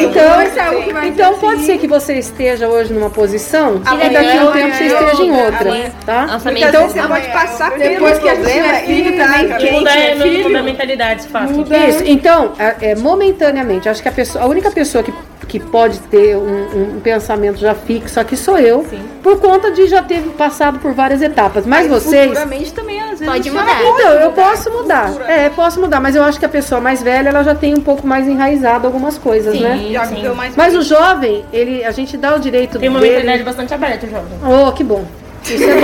Então, 0.00 0.50
ser 0.50 0.60
algo 0.60 0.82
que 0.82 0.92
vai 0.92 1.08
então 1.08 1.34
ser 1.34 1.40
pode 1.40 1.62
ser 1.62 1.78
que 1.78 1.86
você 1.86 2.14
esteja 2.14 2.68
hoje 2.68 2.92
numa 2.92 3.10
posição 3.10 3.76
e 3.76 4.08
daqui 4.08 4.38
a 4.38 4.48
um 4.48 4.52
tempo 4.52 4.74
você 4.74 4.84
esteja 4.84 5.22
em 5.22 5.30
outra, 5.30 5.92
tá? 6.06 6.40
Então, 6.56 6.88
você 6.88 7.02
pode 7.02 7.28
passar 7.28 7.78
depois 7.78 8.18
que 8.18 8.28
a 8.28 8.34
gente 8.34 8.50
tiver 8.50 8.84
filho 8.86 9.16
também. 9.16 9.42
Muda, 9.42 9.58
tiver 9.58 10.10
é, 10.10 10.16
filho, 10.16 10.44
muda 10.44 10.58
a 10.58 10.62
mentalidade, 10.62 11.28
fato. 11.28 11.52
Isso, 11.88 12.04
então, 12.06 12.52
é, 12.58 12.90
é, 12.90 12.94
momentaneamente, 12.94 13.88
acho 13.88 14.02
que 14.02 14.08
a, 14.08 14.12
pessoa, 14.12 14.44
a 14.44 14.48
única 14.48 14.70
pessoa 14.70 15.04
que, 15.04 15.12
que 15.50 15.58
pode 15.58 15.98
ter 16.02 16.36
um, 16.36 16.96
um 16.96 17.00
pensamento 17.00 17.58
já 17.58 17.74
fixo 17.74 18.20
aqui 18.20 18.36
sou 18.36 18.56
eu, 18.56 18.86
por 19.20 19.40
conta 19.40 19.72
de 19.72 19.88
já 19.88 20.00
ter 20.00 20.20
passado 20.38 20.78
por 20.78 20.92
várias 20.92 21.20
etapas. 21.20 21.66
Mas 21.66 21.88
vocês. 21.88 22.28
Futuramente 22.28 22.72
também, 22.72 23.00
às 23.00 23.18
vezes. 23.18 23.26
Pode 23.26 23.50
mudar. 23.50 23.82
Então, 23.82 24.10
eu 24.12 24.30
posso 24.30 24.70
mudar. 24.70 25.10
É, 25.28 25.48
posso 25.50 25.80
mudar, 25.80 25.98
mas 25.98 26.14
eu 26.14 26.22
acho 26.22 26.38
que 26.38 26.46
a 26.46 26.48
pessoa 26.48 26.80
mais 26.80 27.02
velha, 27.02 27.30
ela 27.30 27.42
já 27.42 27.52
tem 27.52 27.74
um 27.74 27.80
pouco 27.80 28.06
mais 28.06 28.28
enraizado 28.28 28.86
algumas 28.86 29.18
coisas, 29.18 29.58
né? 29.58 29.88
Já 29.90 30.04
viveu 30.04 30.36
mais 30.36 30.54
Mas 30.54 30.76
o 30.76 30.82
jovem, 30.82 31.44
ele, 31.52 31.84
a 31.84 31.90
gente 31.90 32.16
dá 32.16 32.36
o 32.36 32.38
direito 32.38 32.78
Tem 32.78 32.88
uma 32.88 33.00
dele. 33.00 33.14
mentalidade 33.14 33.42
bastante 33.42 33.74
aberta, 33.74 34.06
jovem. 34.06 34.38
Oh, 34.46 34.70
que 34.70 34.84
bom. 34.84 35.04
Isso 35.44 35.64
é. 35.64 35.80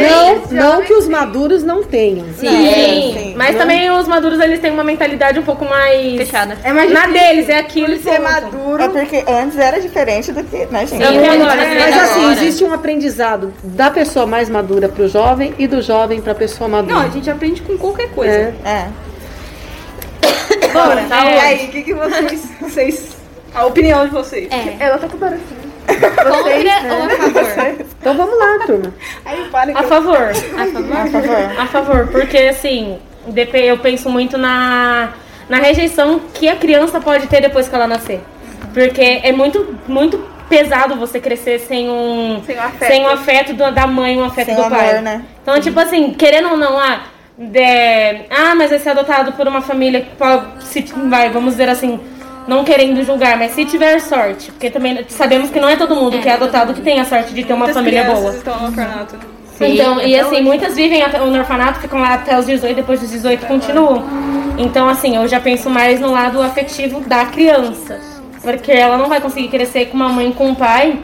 Não, 0.00 0.36
não 0.50 0.82
que 0.82 0.92
os 0.92 1.06
maduros 1.08 1.62
não 1.62 1.82
tenham. 1.82 2.26
Sim, 2.34 3.34
mas 3.36 3.56
também 3.56 3.90
os 3.90 4.06
maduros 4.08 4.40
eles 4.40 4.60
têm 4.60 4.70
uma 4.70 4.84
mentalidade 4.84 5.38
um 5.38 5.42
pouco 5.42 5.64
mais 5.64 6.16
fechada. 6.16 6.56
É 6.64 6.72
mais 6.72 6.90
na 6.90 7.06
difícil 7.06 7.20
deles, 7.26 7.48
é 7.48 7.58
aquilo 7.58 7.96
ser 7.98 8.10
ponto. 8.20 8.22
maduro. 8.22 8.82
É 8.82 8.88
porque 8.88 9.24
antes 9.28 9.58
era 9.58 9.80
diferente 9.80 10.32
do 10.32 10.42
que, 10.44 10.66
né, 10.66 10.86
gente? 10.86 11.04
Sim, 11.06 11.18
É, 11.18 11.28
agora, 11.30 11.56
mas 11.56 11.74
Mas 11.78 11.92
agora. 11.94 12.04
assim, 12.04 12.32
existe 12.32 12.64
um 12.64 12.72
aprendizado 12.72 13.52
da 13.62 13.90
pessoa 13.90 14.26
mais 14.26 14.48
madura 14.48 14.88
pro 14.88 15.08
jovem 15.08 15.54
e 15.58 15.66
do 15.66 15.82
jovem 15.82 16.20
pra 16.20 16.34
pessoa 16.34 16.68
madura. 16.68 16.94
Não, 16.94 17.02
a 17.02 17.08
gente 17.08 17.30
aprende 17.30 17.62
com 17.62 17.76
qualquer 17.78 18.08
coisa. 18.10 18.32
É. 18.32 18.54
É. 18.64 18.88
Bora, 20.72 21.02
tá 21.08 21.24
e 21.24 21.38
aí, 21.38 21.66
o 21.66 21.68
que, 21.68 21.82
que 21.82 21.94
vocês, 21.94 22.48
vocês. 22.60 23.11
A 23.54 23.66
opinião 23.66 24.04
de 24.06 24.12
vocês. 24.12 24.48
É, 24.50 24.76
Ela 24.84 24.98
tá 24.98 25.08
com 25.08 25.16
baratinho. 25.18 25.72
contra 25.86 26.28
ou 26.32 26.40
a 26.40 27.10
favor? 27.10 27.86
Então 28.00 28.16
vamos 28.16 28.38
lá, 28.38 28.58
turma. 28.66 28.94
Aí 29.24 29.44
para 29.50 29.78
A 29.78 29.82
eu- 29.82 29.88
favor. 29.88 30.16
A 30.58 30.66
favor? 30.66 30.96
Por 30.96 31.10
favor. 31.12 31.60
A 31.60 31.66
favor, 31.66 32.06
porque 32.08 32.38
assim, 32.38 32.98
eu 33.54 33.78
penso 33.78 34.08
muito 34.08 34.36
na, 34.38 35.10
na 35.48 35.58
rejeição 35.58 36.20
que 36.34 36.48
a 36.48 36.56
criança 36.56 37.00
pode 37.00 37.26
ter 37.28 37.40
depois 37.40 37.68
que 37.68 37.74
ela 37.74 37.86
nascer. 37.86 38.20
Porque 38.74 39.20
é 39.22 39.32
muito, 39.32 39.76
muito 39.86 40.18
pesado 40.48 40.96
você 40.96 41.20
crescer 41.20 41.58
sem 41.60 41.88
um, 41.90 42.42
Sem 42.44 42.56
o 42.56 42.60
afeto. 42.60 42.88
sem 42.88 43.04
o 43.04 43.08
afeto 43.10 43.52
da 43.54 43.86
mãe, 43.86 44.16
um 44.18 44.24
afeto 44.24 44.46
Sem 44.46 44.56
do 44.56 44.68
pai. 44.68 44.90
amor, 44.90 45.02
né? 45.02 45.22
Então, 45.42 45.60
tipo 45.60 45.78
assim, 45.78 46.12
querendo 46.14 46.50
ou 46.50 46.56
não, 46.56 46.78
ah, 46.78 47.02
de- 47.38 48.24
ah, 48.30 48.54
mas 48.56 48.70
vai 48.70 48.78
ser 48.78 48.90
adotado 48.90 49.32
por 49.32 49.46
uma 49.46 49.60
família 49.62 50.00
que 50.00 50.16
pode, 50.16 50.64
se, 50.64 50.82
vai, 51.08 51.30
vamos 51.30 51.52
dizer 51.52 51.68
assim, 51.68 52.00
não 52.46 52.64
querendo 52.64 53.02
julgar, 53.04 53.36
mas 53.36 53.52
se 53.52 53.64
tiver 53.64 54.00
sorte, 54.00 54.50
porque 54.52 54.70
também 54.70 55.04
sabemos 55.08 55.50
que 55.50 55.60
não 55.60 55.68
é 55.68 55.76
todo 55.76 55.94
mundo 55.94 56.18
que 56.18 56.28
é 56.28 56.32
adotado 56.32 56.74
que 56.74 56.80
tem 56.80 57.00
a 57.00 57.04
sorte 57.04 57.32
de 57.32 57.44
ter 57.44 57.52
uma 57.52 57.68
família 57.68 58.02
crianças 58.02 58.22
boa. 58.22 58.34
estão 58.34 58.58
no 58.58 58.66
orfanato. 58.66 59.16
Então, 59.60 60.00
e 60.00 60.18
assim, 60.18 60.40
muitas 60.40 60.74
vivem 60.74 61.02
até 61.02 61.18
no 61.18 61.38
orfanato, 61.38 61.80
ficam 61.80 62.00
lá 62.00 62.14
até 62.14 62.38
os 62.38 62.46
18, 62.46 62.74
depois 62.74 63.00
dos 63.00 63.10
18 63.10 63.46
continuam. 63.46 64.04
Então, 64.58 64.88
assim, 64.88 65.16
eu 65.16 65.26
já 65.28 65.40
penso 65.40 65.70
mais 65.70 66.00
no 66.00 66.10
lado 66.10 66.42
afetivo 66.42 67.00
da 67.00 67.26
criança. 67.26 68.00
Porque 68.42 68.72
ela 68.72 68.96
não 68.96 69.08
vai 69.08 69.20
conseguir 69.20 69.48
crescer 69.48 69.86
com 69.86 69.96
uma 69.96 70.08
mãe 70.08 70.32
com 70.32 70.48
um 70.48 70.54
pai 70.54 70.98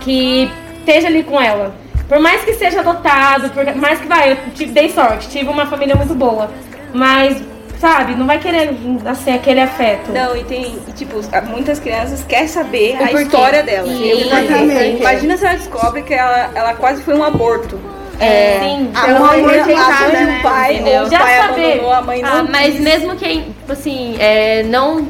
que 0.00 0.50
esteja 0.80 1.08
ali 1.08 1.22
com 1.22 1.40
ela. 1.40 1.74
Por 2.06 2.18
mais 2.20 2.44
que 2.44 2.52
seja 2.54 2.80
adotado, 2.80 3.48
por 3.50 3.64
mais 3.76 3.98
que 3.98 4.06
vai, 4.06 4.32
eu 4.32 4.36
tive, 4.54 4.72
dei 4.72 4.90
sorte, 4.90 5.28
tive 5.28 5.48
uma 5.48 5.64
família 5.66 5.96
muito 5.96 6.14
boa. 6.14 6.50
Mas, 6.92 7.42
sabe, 7.78 8.14
não 8.14 8.26
vai 8.26 8.38
querer 8.38 8.70
assim, 9.06 9.32
aquele 9.34 9.60
afeto. 9.60 10.10
Não, 10.12 10.36
e 10.36 10.44
tem, 10.44 10.78
tipo, 10.94 11.20
muitas 11.48 11.78
crianças 11.78 12.24
querem 12.24 12.48
saber 12.48 12.94
a 12.96 13.08
porquê. 13.08 13.22
história 13.22 13.62
dela. 13.62 13.88
Exatamente. 13.92 15.00
Imagina 15.00 15.36
se 15.36 15.44
ela 15.46 15.54
descobre 15.56 16.02
que 16.02 16.14
ela, 16.14 16.50
ela 16.54 16.74
quase 16.74 17.02
foi 17.02 17.14
um 17.14 17.22
aborto. 17.24 17.78
É, 18.20 18.60
sim. 18.60 18.92
É 18.94 19.12
uma 19.14 19.26
mãe 19.26 19.42
mãe 19.42 19.58
a 19.58 19.64
rejeitada, 19.64 20.12
mãe 20.12 20.24
né? 20.24 20.40
pai, 20.42 20.74
Entendeu? 20.76 21.02
o 21.02 21.10
Já 21.10 21.18
pai 21.18 21.36
saber. 21.40 21.64
abandonou, 21.64 21.92
a 21.92 22.02
mãe 22.02 22.22
não 22.22 22.30
Ah, 22.30 22.42
mas 22.44 22.78
mesmo 22.78 23.16
quem, 23.16 23.42
tipo 23.42 23.72
assim, 23.72 24.16
é, 24.20 24.62
não 24.62 25.08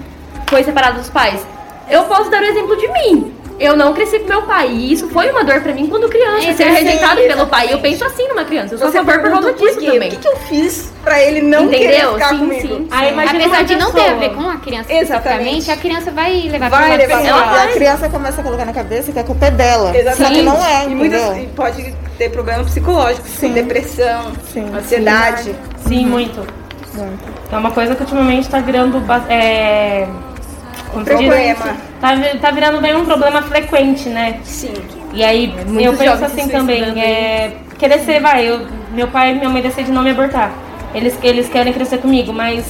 foi 0.49 0.65
separado 0.65 0.99
dos 0.99 1.11
pais, 1.11 1.47
eu 1.91 2.05
posso 2.05 2.31
dar 2.31 2.41
o 2.43 2.47
exemplo 2.47 2.77
de 2.77 2.89
mim. 2.89 3.34
Eu 3.59 3.77
não 3.77 3.93
cresci 3.95 4.19
com 4.19 4.29
meu 4.29 4.43
pai. 4.43 4.69
E 4.69 4.93
isso 4.93 5.09
foi 5.09 5.31
uma 5.31 5.45
dor 5.45 5.61
pra 5.61 5.73
mim 5.73 5.87
quando 5.87 6.09
criança, 6.09 6.53
ser 6.55 6.65
rejeitado 6.65 7.21
pelo 7.23 7.47
pai. 7.47 7.73
Eu 7.73 7.79
penso 7.79 8.05
assim 8.05 8.27
numa 8.29 8.45
criança. 8.45 8.75
Eu 8.75 8.79
sou 8.79 8.89
a 8.89 8.91
Você 8.91 8.99
favor 8.99 9.21
por 9.21 9.31
causa 9.31 9.53
por 9.53 9.59
disso 9.67 9.79
quê? 9.79 9.87
também. 9.93 10.09
O 10.09 10.11
que, 10.13 10.17
que 10.19 10.29
eu 10.29 10.37
fiz 10.37 10.93
pra 11.05 11.23
ele 11.23 11.41
não 11.43 11.69
querer 11.69 11.87
Entendeu? 11.95 12.13
ficar 12.15 12.29
Sim, 12.31 12.39
comigo? 12.39 12.61
sim. 12.69 12.89
Aí 12.91 13.13
imagina 13.13 13.39
Apesar 13.45 13.63
de 13.65 13.77
não 13.77 13.93
ter 13.93 14.09
a 14.09 14.15
ver 14.15 14.35
com 14.35 14.49
a 14.49 14.57
criança 14.57 14.93
Exatamente. 14.93 15.71
a 15.71 15.77
criança 15.77 16.11
vai 16.11 16.33
levar 16.49 16.69
Vai 16.69 16.87
pra 16.87 16.97
levar 16.97 17.21
uma 17.23 17.43
pra 17.49 17.67
E 17.67 17.69
a 17.69 17.73
criança 17.73 18.09
começa 18.09 18.41
a 18.41 18.45
colocar 18.45 18.65
na 18.65 18.73
cabeça 18.73 19.13
que 19.13 19.19
a 19.19 19.25
culpa 19.25 19.47
é 19.47 19.51
dela. 19.51 19.87
Só 19.87 19.93
que 19.93 19.99
Exatamente. 19.99 20.43
não 20.43 20.65
é, 20.65 20.85
e, 20.87 20.95
muitas, 20.95 21.37
e 21.39 21.47
pode 21.55 21.95
ter 22.19 22.31
problemas 22.31 22.67
psicológicos, 22.67 23.31
Sim. 23.31 23.53
depressão, 23.53 24.33
Sim. 24.53 24.67
ansiedade. 24.75 25.55
Sim, 25.87 26.07
muito. 26.07 26.45
É 27.53 27.57
uma 27.57 27.71
coisa 27.71 27.95
que 27.95 28.03
ultimamente 28.03 28.49
tá 28.49 28.59
virando. 28.61 29.03
É, 29.29 30.07
diz? 31.03 31.17
Problema. 31.17 31.77
Tá, 32.01 32.11
tá 32.41 32.51
virando 32.51 32.81
bem 32.81 32.95
um 32.95 33.05
problema 33.05 33.43
frequente, 33.43 34.09
né? 34.09 34.39
Sim. 34.45 34.75
E 35.13 35.25
aí 35.25 35.55
eu 35.59 35.67
muitos 35.67 35.99
penso 35.99 36.25
assim 36.25 36.49
também, 36.49 37.01
é, 37.01 37.53
querer 37.79 38.01
ser, 38.01 38.21
vai, 38.21 38.49
eu, 38.49 38.67
meu 38.93 39.09
pai 39.09 39.33
e 39.33 39.35
minha 39.35 39.49
mãe 39.49 39.63
decidem 39.63 39.93
não 39.93 40.03
me 40.03 40.11
abortar. 40.11 40.53
Eles, 40.95 41.19
eles 41.23 41.49
querem 41.49 41.73
crescer 41.73 41.99
comigo, 41.99 42.33
mas 42.33 42.65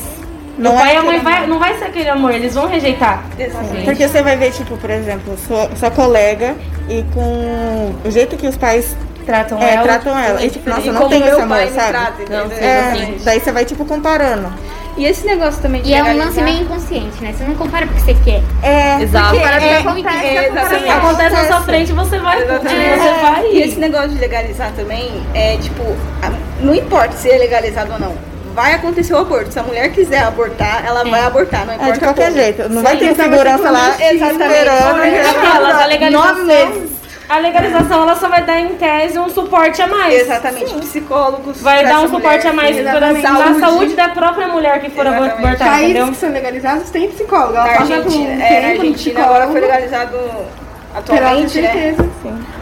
Não 0.57 0.73
o 0.73 0.75
é 0.77 0.79
pai 0.79 0.95
e 0.95 0.97
a 0.97 1.03
mãe 1.03 1.21
vai, 1.21 1.47
não 1.47 1.59
vai 1.59 1.79
ser 1.79 1.85
aquele 1.85 2.09
amor, 2.09 2.33
eles 2.35 2.55
vão 2.55 2.67
rejeitar. 2.67 3.23
Exatamente. 3.39 3.85
Porque 3.85 4.09
você 4.09 4.23
vai 4.23 4.37
ver, 4.37 4.51
tipo, 4.53 4.77
por 4.77 4.91
exemplo, 4.91 5.37
sua, 5.47 5.71
sua 5.77 5.91
colega 5.91 6.55
e 6.89 7.05
com 7.15 7.95
o 8.05 8.11
jeito 8.11 8.37
que 8.37 8.47
os 8.47 8.57
pais 8.57 8.97
Tratam 9.25 9.59
é, 9.63 9.75
ela. 9.75 9.83
tratam 9.83 10.19
ela. 10.19 10.45
E 10.45 10.51
tipo, 10.51 10.69
nossa, 10.69 10.83
E 10.83 10.91
não 10.91 11.09
tem 11.09 11.21
meu 11.21 11.33
esse 11.33 11.41
amor, 11.41 11.67
sabe? 11.69 11.89
trata, 11.89 12.23
entendeu? 12.23 12.53
É, 12.53 13.15
daí 13.25 13.41
você 13.41 13.53
vai, 13.53 13.65
tipo, 13.65 13.85
comparando. 13.85 14.53
E 14.97 15.05
esse 15.07 15.27
negócio 15.27 15.61
também 15.61 15.83
de 15.83 15.91
E 15.91 15.95
é 15.95 15.97
um 16.03 16.07
legalizar- 16.07 16.27
lance 16.29 16.43
meio 16.43 16.63
inconsciente, 16.63 17.23
né? 17.23 17.35
Você 17.37 17.45
não 17.45 17.55
compara 17.57 17.87
porque 17.87 18.01
você 18.01 18.15
quer. 18.25 18.43
É, 18.63 19.03
Exato. 19.03 19.31
porque 19.31 19.43
Para 19.43 19.61
é, 19.63 19.79
acontece, 19.79 20.25
é, 20.25 20.49
exatamente. 20.49 20.89
Acontece 20.91 21.31
na 21.35 21.45
sua 21.47 21.61
frente, 21.63 21.93
você 21.93 22.19
vai, 22.19 22.43
Exatamente. 22.43 23.01
você 23.01 23.21
vai. 23.21 23.47
E 23.51 23.63
esse 23.63 23.79
negócio 23.81 24.09
de 24.11 24.19
legalizar 24.19 24.71
também 24.77 25.11
é 25.35 25.57
tipo, 25.57 25.83
a- 26.23 26.33
não 26.61 26.75
importa 26.75 27.13
se 27.17 27.29
é 27.31 27.37
legalizado 27.39 27.93
ou 27.93 27.99
não. 27.99 28.15
Vai 28.55 28.73
acontecer 28.75 29.13
o 29.15 29.19
aborto. 29.19 29.53
Se 29.53 29.59
a 29.59 29.65
mulher 29.65 29.91
quiser 29.91 30.21
abortar, 30.23 30.85
ela 30.87 31.03
vai 31.03 31.23
abortar, 31.25 31.67
não 31.67 31.75
importa 31.75 31.91
É, 31.91 31.93
de 31.95 31.99
qualquer 31.99 32.27
como. 32.29 32.37
jeito. 32.37 32.69
Não 32.69 32.83
vai 32.85 32.97
ter 32.97 33.13
segurança 33.17 33.69
lá 33.71 33.97
Exatamente. 34.01 34.43
esperando. 34.45 34.97
Vai 34.97 35.11
ter- 35.11 35.27
Aquelas, 35.27 35.75
a 35.83 35.87
legalização, 35.87 36.29
Nove 36.37 36.43
meses. 36.45 36.91
A 37.35 37.39
legalização 37.39 38.03
ela 38.03 38.15
só 38.15 38.29
vai 38.29 38.45
dar 38.45 38.61
em 38.61 38.69
tese 38.77 39.19
um 39.19 39.29
suporte 39.29 39.83
a 39.83 39.87
mais. 39.89 40.15
Exatamente. 40.21 40.73
Psicólogos. 40.75 41.61
Vai 41.61 41.85
dar 41.85 42.01
um 42.03 42.09
suporte 42.09 42.39
mulher. 42.39 42.47
a 42.47 42.53
mais 42.53 42.77
Exatamente. 42.79 43.23
na 43.23 43.55
saúde 43.61 43.95
da 43.95 44.09
própria 44.11 44.47
mulher 44.49 44.81
que 44.81 44.91
for 44.91 45.05
Exatamente. 45.07 45.35
abortar, 45.45 45.69
Países 45.69 45.91
entendeu? 45.91 46.07
que 46.13 46.17
são 46.17 46.31
legalizados 46.31 46.91
tem 46.91 47.09
psicólogo. 47.11 47.55
Ela 47.57 47.65
Na 47.67 47.73
Argentina, 47.73 48.45
é, 48.45 48.61
na 48.61 48.69
Argentina 48.69 49.25
agora 49.25 49.47
foi 49.49 49.61
legalizado 49.61 50.17
pela 50.17 50.49
atualmente, 50.95 51.61
né? 51.61 51.73
certeza. 51.73 52.09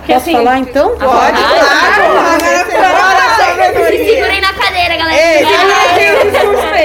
Porque, 0.02 0.14
Posso 0.14 0.24
assim, 0.30 0.32
falar 0.32 0.58
então? 0.58 0.88
Pode, 0.96 0.98
claro. 0.98 2.02
Agora 2.76 3.90
Se 3.90 3.98
segurem 3.98 4.40
na 4.40 4.52
cadeira, 4.52 4.96
galera. 4.96 5.46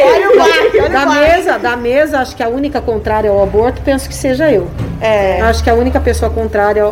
Olha 0.06 0.30
o 0.30 0.82
olha 0.84 0.90
Da 0.90 1.06
mesa, 1.08 1.58
da 1.58 1.76
mesa, 1.76 2.20
acho 2.20 2.36
que 2.36 2.44
a 2.44 2.48
única 2.48 2.80
contrária 2.80 3.30
ao 3.32 3.42
aborto, 3.42 3.82
penso 3.82 4.08
que 4.08 4.14
seja 4.14 4.52
eu. 4.52 4.68
É, 5.02 5.42
Acho 5.42 5.64
que 5.64 5.70
a 5.70 5.74
única 5.74 6.00
pessoa 6.00 6.30
contrária 6.32 6.84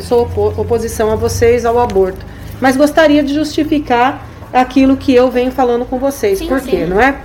sou 0.00 0.22
opo- 0.22 0.54
oposição 0.56 1.10
a 1.12 1.16
vocês 1.16 1.64
ao 1.64 1.78
aborto. 1.80 2.24
Mas 2.60 2.76
gostaria 2.76 3.22
de 3.22 3.34
justificar 3.34 4.24
aquilo 4.52 4.96
que 4.96 5.12
eu 5.12 5.28
venho 5.30 5.50
falando 5.50 5.84
com 5.84 5.98
vocês. 5.98 6.38
Sim, 6.38 6.46
Por 6.46 6.60
quê, 6.60 6.84
sim. 6.84 6.86
não 6.86 7.00
é? 7.00 7.16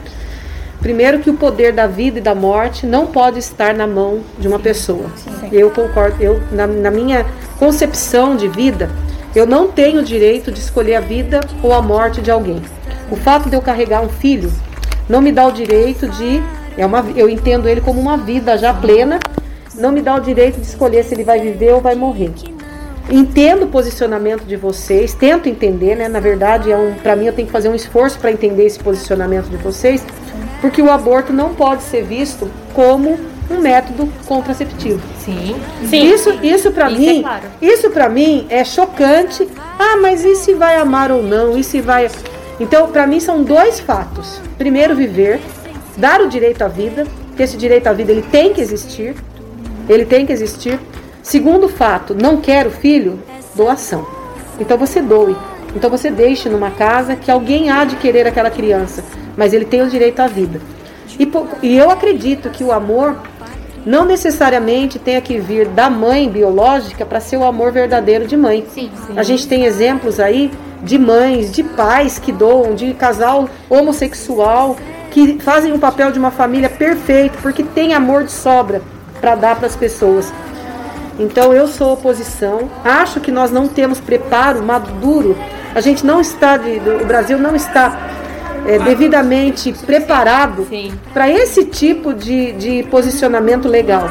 Primeiro 0.80 1.20
que 1.20 1.30
o 1.30 1.34
poder 1.34 1.74
da 1.74 1.88
vida 1.88 2.20
e 2.20 2.22
da 2.22 2.34
morte 2.34 2.86
não 2.86 3.08
pode 3.08 3.40
estar 3.40 3.74
na 3.74 3.86
mão 3.86 4.22
de 4.38 4.48
uma 4.48 4.60
pessoa. 4.60 5.12
Eu 5.52 5.70
concordo, 5.72 6.22
eu 6.22 6.42
na, 6.52 6.66
na 6.66 6.90
minha 6.90 7.26
concepção 7.58 8.36
de 8.36 8.48
vida, 8.48 8.90
eu 9.36 9.46
não 9.46 9.68
tenho 9.68 10.00
o 10.00 10.04
direito 10.04 10.52
de 10.52 10.60
escolher 10.60 10.96
a 10.96 11.02
vida 11.02 11.42
ou 11.62 11.74
a 11.74 11.82
morte 11.82 12.22
de 12.22 12.32
alguém. 12.32 12.62
O 13.12 13.16
fato 13.16 13.50
de 13.50 13.56
eu 13.56 13.62
carregar 13.62 14.02
um 14.02 14.10
filho 14.10 14.52
não 15.10 15.22
me 15.22 15.32
dá 15.32 15.46
o 15.48 15.52
direito 15.52 16.08
de 16.08 16.42
é 16.78 16.86
uma, 16.86 17.06
eu 17.14 17.30
entendo 17.30 17.68
ele 17.68 17.82
como 17.82 18.00
uma 18.00 18.16
vida 18.16 18.58
já 18.58 18.74
plena, 18.74 19.20
não 19.76 19.92
me 19.92 20.02
dá 20.02 20.16
o 20.16 20.20
direito 20.22 20.62
de 20.62 20.66
escolher 20.66 21.04
se 21.04 21.14
ele 21.14 21.26
vai 21.26 21.40
viver 21.40 21.74
ou 21.74 21.82
vai 21.82 21.94
morrer. 21.94 22.32
Entendo 23.12 23.64
o 23.64 23.68
posicionamento 23.68 24.44
de 24.46 24.56
vocês, 24.56 25.14
tento 25.14 25.50
entender, 25.50 25.96
né? 25.96 26.08
Na 26.08 26.20
verdade, 26.20 26.72
é 26.72 26.78
um, 26.78 26.94
para 26.94 27.16
mim 27.16 27.26
eu 27.26 27.34
tenho 27.34 27.48
que 27.48 27.52
fazer 27.52 27.68
um 27.68 27.76
esforço 27.76 28.20
para 28.20 28.32
entender 28.32 28.66
esse 28.66 28.80
posicionamento 28.80 29.48
de 29.50 29.58
vocês, 29.58 30.06
porque 30.62 30.82
o 30.82 30.90
aborto 30.90 31.32
não 31.32 31.54
pode 31.54 31.84
ser 31.84 32.04
visto 32.04 32.50
como 32.74 33.20
um 33.50 33.60
método 33.60 34.12
contraceptivo. 34.26 35.02
Sim. 35.18 35.56
Isso, 35.92 36.32
isso 36.44 36.72
para 36.72 36.90
Isso 36.90 37.00
mim, 37.00 37.20
é 37.20 37.22
claro. 37.22 37.44
isso 37.62 37.90
para 37.90 38.10
mim 38.10 38.46
é 38.50 38.64
chocante. 38.64 39.48
Ah, 39.78 39.98
mas 40.02 40.24
e 40.24 40.36
se 40.36 40.54
vai 40.54 40.76
amar 40.78 41.12
ou 41.12 41.24
não? 41.24 41.58
E 41.58 41.64
se 41.64 41.82
vai? 41.82 42.10
Então, 42.60 42.92
para 42.92 43.08
mim 43.08 43.20
são 43.20 43.44
dois 43.44 43.80
fatos. 43.80 44.40
Primeiro, 44.58 44.96
viver, 44.96 45.40
dar 45.98 46.22
o 46.22 46.28
direito 46.28 46.62
à 46.62 46.68
vida, 46.68 47.08
que 47.36 47.42
esse 47.42 47.58
direito 47.58 47.88
à 47.88 47.94
vida 47.94 48.12
ele 48.12 48.22
tem 48.22 48.54
que 48.54 48.62
existir. 48.62 49.16
Ele 49.88 50.06
tem 50.06 50.26
que 50.26 50.34
existir. 50.34 50.80
Segundo 51.24 51.70
fato, 51.70 52.14
não 52.14 52.38
quero 52.38 52.70
filho, 52.70 53.20
doação. 53.56 54.06
Então 54.60 54.78
você 54.78 55.02
doe. 55.02 55.36
Então 55.76 55.90
você 55.90 56.10
deixe 56.10 56.50
numa 56.50 56.72
casa 56.72 57.16
que 57.16 57.32
alguém 57.32 57.70
há 57.70 57.86
de 57.86 57.96
querer 57.96 58.28
aquela 58.28 58.50
criança, 58.50 59.04
mas 59.40 59.54
ele 59.54 59.64
tem 59.64 59.82
o 59.82 59.88
direito 59.88 60.20
à 60.20 60.28
vida. 60.28 60.60
E, 61.18 61.32
e 61.64 61.78
eu 61.78 61.90
acredito 61.90 62.50
que 62.50 62.62
o 62.62 62.74
amor 62.74 63.16
não 63.86 64.04
necessariamente 64.04 65.00
tenha 65.00 65.22
que 65.22 65.40
vir 65.40 65.66
da 65.70 65.90
mãe 65.90 66.30
biológica 66.30 67.06
para 67.06 67.22
ser 67.22 67.38
o 67.38 67.46
amor 67.46 67.72
verdadeiro 67.72 68.28
de 68.28 68.36
mãe. 68.36 68.66
Sim, 68.70 68.92
A 69.16 69.24
gente 69.24 69.48
tem 69.48 69.64
exemplos 69.64 70.20
aí 70.20 70.52
de 70.84 70.98
mães, 71.00 71.54
de 71.54 71.64
pais 71.64 72.20
que 72.20 72.34
doam, 72.34 72.76
de 72.76 72.94
casal 72.94 73.50
homossexual 73.70 74.76
que 75.10 75.40
fazem 75.40 75.72
o 75.72 75.80
papel 75.80 76.12
de 76.12 76.20
uma 76.20 76.32
família 76.32 76.70
perfeito 76.70 77.38
porque 77.42 77.64
tem 77.64 77.94
amor 77.94 78.26
de 78.26 78.34
sobra 78.34 78.82
para 79.22 79.36
dar 79.36 79.56
para 79.56 79.68
as 79.68 79.76
pessoas. 79.76 80.34
Então 81.18 81.54
eu 81.54 81.66
sou 81.66 81.94
oposição. 81.94 82.70
Acho 82.84 83.22
que 83.22 83.32
nós 83.32 83.52
não 83.52 83.70
temos 83.70 84.02
preparo 84.02 84.62
maduro. 84.62 85.38
A 85.74 85.80
gente 85.80 86.06
não 86.06 86.20
está, 86.20 86.58
de, 86.58 86.80
o 87.02 87.06
Brasil 87.06 87.38
não 87.38 87.56
está 87.56 88.19
é, 88.70 88.80
devidamente 88.80 89.74
preparado 89.86 90.68
para 91.14 91.30
esse 91.30 91.66
tipo 91.66 92.14
de, 92.14 92.52
de 92.54 92.84
posicionamento 92.84 93.68
legal. 93.68 94.10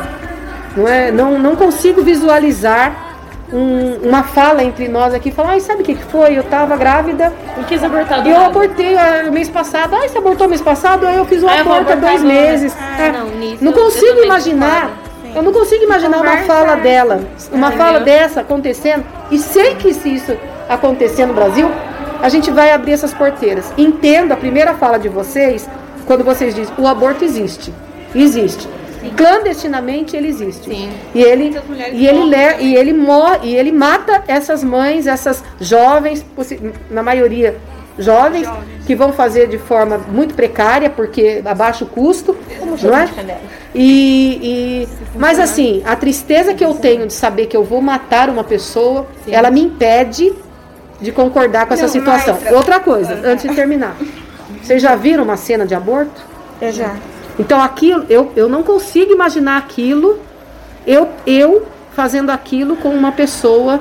Não, 0.76 0.86
é, 0.88 1.10
não, 1.10 1.38
não 1.38 1.56
consigo 1.56 2.02
visualizar 2.02 3.06
um- 3.52 4.06
uma 4.08 4.22
fala 4.22 4.62
entre 4.62 4.88
nós 4.88 5.14
aqui, 5.14 5.30
falar, 5.30 5.50
ai, 5.52 5.60
sabe 5.60 5.80
o 5.82 5.84
que 5.84 5.94
que 5.94 6.04
foi? 6.04 6.36
Eu 6.36 6.42
estava 6.42 6.76
grávida 6.76 7.32
Não 7.56 7.64
quis 7.64 7.82
abortar 7.82 8.22
do 8.22 8.28
e 8.28 8.30
eu 8.32 8.36
nada. 8.36 8.50
abortei 8.50 8.96
ah, 8.96 9.24
o 9.26 9.32
mês 9.32 9.48
passado. 9.48 9.94
Ai, 9.94 10.08
você 10.08 10.18
abortou 10.18 10.46
mês 10.48 10.60
passado? 10.60 11.06
Aí 11.06 11.16
eu 11.16 11.24
fiz 11.24 11.42
um 11.42 11.48
eu 11.48 11.60
aborto 11.60 11.92
há 11.92 11.94
dois 11.94 12.20
agora. 12.20 12.34
meses. 12.34 12.76
Ah, 12.78 13.02
É, 13.02 13.12
não, 13.12 13.26
nisso 13.30 13.64
não 13.64 13.72
eu 13.72 13.78
consigo 13.84 14.06
também 14.06 14.24
imaginar. 14.26 14.90
Eu 15.34 15.42
não 15.42 15.52
consigo 15.52 15.84
imaginar 15.84 16.20
uma 16.20 16.36
fala 16.38 16.74
dela, 16.76 17.20
uma 17.52 17.68
Entendeu? 17.68 17.84
fala 17.86 18.00
dessa 18.00 18.40
acontecendo. 18.40 19.04
E 19.30 19.38
sei 19.38 19.74
que 19.76 19.92
se 19.94 20.08
isso 20.14 20.36
acontecer 20.68 21.26
no 21.26 21.34
Brasil, 21.34 21.70
a 22.22 22.28
gente 22.28 22.50
vai 22.50 22.70
abrir 22.72 22.92
essas 22.92 23.12
porteiras. 23.14 23.72
Entendo 23.76 24.32
a 24.32 24.36
primeira 24.36 24.74
fala 24.74 24.98
de 24.98 25.08
vocês 25.08 25.68
quando 26.06 26.24
vocês 26.24 26.54
dizem 26.54 26.74
o 26.78 26.86
aborto 26.86 27.24
existe. 27.24 27.72
Existe. 28.14 28.68
Clandestinamente 29.16 30.16
ele 30.16 30.28
existe. 30.28 30.68
E 31.14 31.22
ele 31.22 31.50
e 31.92 32.06
ele 32.06 32.24
le- 32.24 32.56
e 32.60 32.74
ele 32.76 32.92
morre 32.92 33.38
e 33.50 33.56
ele 33.56 33.70
mata 33.72 34.22
essas 34.26 34.64
mães, 34.64 35.06
essas 35.06 35.42
jovens, 35.60 36.24
na 36.90 37.02
maioria 37.02 37.56
jovens, 37.98 38.46
que 38.86 38.94
vão 38.94 39.12
fazer 39.12 39.48
de 39.48 39.58
forma 39.58 39.98
muito 39.98 40.34
precária 40.34 40.88
porque 40.88 41.42
a 41.44 41.54
baixo 41.54 41.84
custo, 41.86 42.36
não 42.88 42.96
é? 42.96 43.06
E, 43.74 44.40
e- 44.42 44.88
mas 45.16 45.38
assim, 45.38 45.82
a 45.84 45.94
tristeza 45.96 46.54
que 46.54 46.64
eu 46.64 46.74
tenho 46.74 47.06
de 47.06 47.12
saber 47.12 47.46
que 47.46 47.56
eu 47.56 47.64
vou 47.64 47.82
matar 47.82 48.28
uma 48.30 48.44
pessoa, 48.44 49.06
ela 49.28 49.50
me 49.50 49.60
impede 49.62 50.32
de 51.00 51.12
concordar 51.12 51.66
com 51.66 51.74
essa 51.74 51.84
Não, 51.84 51.88
situação. 51.88 52.38
mas- 52.42 52.52
Outra 52.52 52.80
coisa, 52.80 53.20
antes 53.24 53.48
de 53.48 53.54
terminar. 53.54 53.94
Vocês 54.62 54.82
já 54.82 54.94
viram 54.96 55.24
uma 55.24 55.36
cena 55.36 55.66
de 55.66 55.74
aborto? 55.74 56.20
Eu 56.60 56.72
já. 56.72 56.94
Então 57.38 57.60
aquilo, 57.62 58.04
eu, 58.10 58.32
eu 58.34 58.48
não 58.48 58.62
consigo 58.62 59.12
imaginar 59.12 59.58
aquilo, 59.58 60.18
eu, 60.86 61.08
eu 61.26 61.66
fazendo 61.94 62.30
aquilo 62.30 62.76
com 62.76 62.88
uma 62.90 63.12
pessoa 63.12 63.80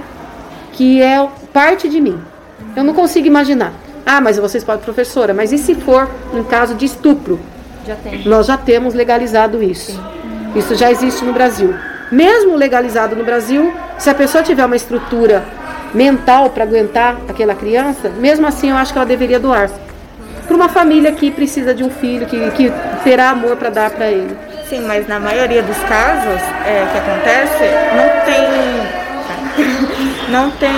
que 0.74 1.02
é 1.02 1.28
parte 1.52 1.90
de 1.90 2.00
mim. 2.00 2.20
Eu 2.76 2.84
não 2.84 2.94
consigo 2.94 3.26
imaginar. 3.26 3.74
Ah, 4.06 4.22
mas 4.22 4.38
vocês 4.38 4.64
podem, 4.64 4.84
professora, 4.84 5.34
mas 5.34 5.52
e 5.52 5.58
se 5.58 5.74
for 5.76 6.08
um 6.34 6.44
caso 6.44 6.76
de 6.76 6.86
estupro? 6.86 7.40
Já 7.86 7.96
tem. 7.96 8.24
Nós 8.26 8.46
já 8.46 8.58
temos 8.58 8.94
legalizado 8.94 9.62
isso. 9.64 10.00
Isso 10.56 10.76
já 10.76 10.92
existe 10.92 11.26
no 11.26 11.34
Brasil. 11.34 11.74
Mesmo 12.12 12.56
legalizado 12.56 13.16
no 13.16 13.24
Brasil, 13.26 13.74
se 13.98 14.10
a 14.10 14.14
pessoa 14.16 14.44
tiver 14.44 14.66
uma 14.66 14.76
estrutura 14.76 15.44
mental 15.94 16.50
para 16.50 16.64
aguentar 16.64 17.18
aquela 17.28 17.56
criança, 17.56 18.10
mesmo 18.10 18.48
assim 18.48 18.70
eu 18.70 18.78
acho 18.78 18.92
que 18.92 19.00
ela 19.00 19.06
deveria 19.06 19.40
doar. 19.40 19.70
Para 20.46 20.56
uma 20.56 20.70
família 20.70 21.12
que 21.12 21.30
precisa 21.30 21.74
de 21.74 21.84
um 21.84 21.90
filho, 21.90 22.26
que, 22.26 22.52
que 22.52 22.72
terá 23.04 23.32
amor 23.32 23.58
para 23.58 23.70
dar 23.70 23.90
para 23.92 24.10
ele. 24.10 24.36
Sim, 24.70 24.82
mas 24.88 25.08
na 25.08 25.20
maioria 25.20 25.62
dos 25.62 25.78
casos 25.80 26.42
é, 26.66 26.86
que 26.92 26.98
acontece, 26.98 27.64
não 27.96 28.26
tem. 28.26 29.08
Não 30.30 30.52
tem. 30.52 30.70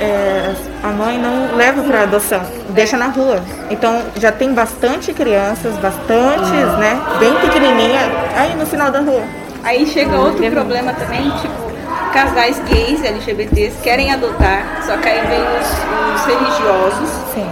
é, 0.00 0.54
a 0.82 0.88
mãe 0.88 1.18
não 1.18 1.56
leva 1.56 1.82
para 1.82 2.02
adoção, 2.02 2.42
deixa 2.70 2.96
na 2.96 3.06
rua. 3.06 3.42
Então 3.70 4.02
já 4.16 4.30
tem 4.30 4.52
bastante 4.52 5.12
crianças, 5.12 5.74
bastantes, 5.76 6.78
né? 6.78 7.00
Bem 7.18 7.34
pequenininha, 7.36 8.00
aí 8.36 8.54
no 8.56 8.66
final 8.66 8.90
da 8.90 9.00
rua. 9.00 9.22
Aí 9.64 9.86
chega 9.86 10.16
outro 10.18 10.48
problema 10.50 10.92
também, 10.92 11.30
tipo, 11.40 11.67
casais 12.08 12.58
gays, 12.68 13.02
LGBTs, 13.02 13.80
querem 13.82 14.12
adotar, 14.12 14.82
só 14.84 14.96
que 14.96 15.08
aí 15.08 15.20
vem 15.26 15.40
os, 15.40 16.20
os 16.20 16.26
religiosos 16.26 17.10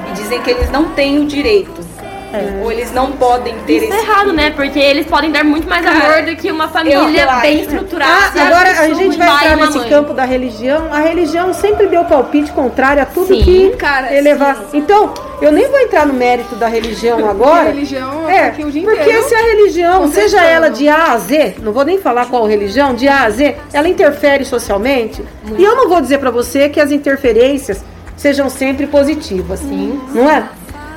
e 0.08 0.12
dizem 0.14 0.40
que 0.42 0.50
eles 0.50 0.70
não 0.70 0.90
têm 0.90 1.18
o 1.18 1.26
direito. 1.26 1.85
Ou 2.62 2.72
eles 2.72 2.92
não 2.92 3.12
podem 3.12 3.54
ter 3.66 3.82
Isso 3.84 3.92
é 3.92 3.96
esse 3.96 4.06
errado, 4.06 4.32
né? 4.32 4.50
Porque 4.50 4.78
eles 4.78 5.06
podem 5.06 5.30
dar 5.30 5.44
muito 5.44 5.68
mais 5.68 5.84
Cara, 5.84 6.18
amor 6.20 6.22
do 6.24 6.36
que 6.36 6.50
uma 6.50 6.68
família 6.68 6.96
eu 6.96 7.40
bem 7.40 7.60
estruturada. 7.60 8.12
Ah, 8.36 8.46
agora 8.46 8.70
a 8.80 8.88
gente 8.94 9.16
vai 9.16 9.28
entrar 9.28 9.56
nesse 9.56 9.78
mãe. 9.78 9.88
campo 9.88 10.12
da 10.12 10.24
religião. 10.24 10.88
A 10.92 11.00
religião 11.00 11.52
sempre 11.52 11.86
deu 11.86 12.04
palpite 12.04 12.52
contrário 12.52 13.02
a 13.02 13.06
tudo 13.06 13.26
Sim, 13.28 13.42
que 13.42 13.70
cara, 13.76 14.14
elevar. 14.14 14.56
sim. 14.70 14.78
Então, 14.78 15.12
eu 15.40 15.52
nem 15.52 15.68
vou 15.68 15.78
entrar 15.80 16.06
no 16.06 16.14
mérito 16.14 16.54
da 16.56 16.66
religião 16.66 17.28
agora. 17.28 17.64
religião 17.64 18.28
É, 18.28 18.44
aqui 18.44 18.64
o 18.64 18.70
dia 18.70 18.82
porque 18.82 19.02
inteiro 19.02 19.22
se 19.28 19.34
a 19.34 19.38
religião, 19.42 20.10
seja 20.10 20.42
ela 20.42 20.68
de 20.68 20.88
A 20.88 21.12
a 21.12 21.18
Z, 21.18 21.56
não 21.62 21.72
vou 21.72 21.84
nem 21.84 21.98
falar 21.98 22.26
qual 22.26 22.46
religião, 22.46 22.94
de 22.94 23.06
A 23.08 23.24
a 23.24 23.30
Z, 23.30 23.56
ela 23.72 23.88
interfere 23.88 24.44
socialmente. 24.44 25.22
E 25.58 25.62
eu 25.62 25.76
não 25.76 25.88
vou 25.88 26.00
dizer 26.00 26.18
pra 26.18 26.30
você 26.30 26.68
que 26.68 26.80
as 26.80 26.90
interferências 26.90 27.84
sejam 28.16 28.48
sempre 28.48 28.86
positivas, 28.86 29.60
não 30.14 30.30
é? 30.30 30.44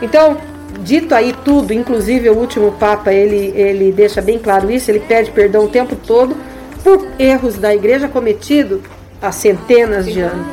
Então, 0.02 0.38
dito 0.84 1.14
aí 1.14 1.34
tudo, 1.46 1.74
inclusive 1.74 2.30
o 2.30 2.38
último 2.38 2.72
Papa, 2.74 3.12
ele, 3.12 3.54
ele 3.56 3.92
deixa 3.92 4.22
bem 4.22 4.40
claro 4.40 4.72
isso, 4.72 4.90
ele 4.90 5.00
pede 5.00 5.32
perdão 5.32 5.66
o 5.66 5.68
tempo 5.68 5.96
todo 5.96 6.36
por 6.84 7.08
erros 7.20 7.58
da 7.58 7.74
igreja 7.74 8.08
cometidos 8.08 8.82
há 9.22 9.32
centenas 9.32 10.06
de 10.06 10.22
anos. 10.22 10.46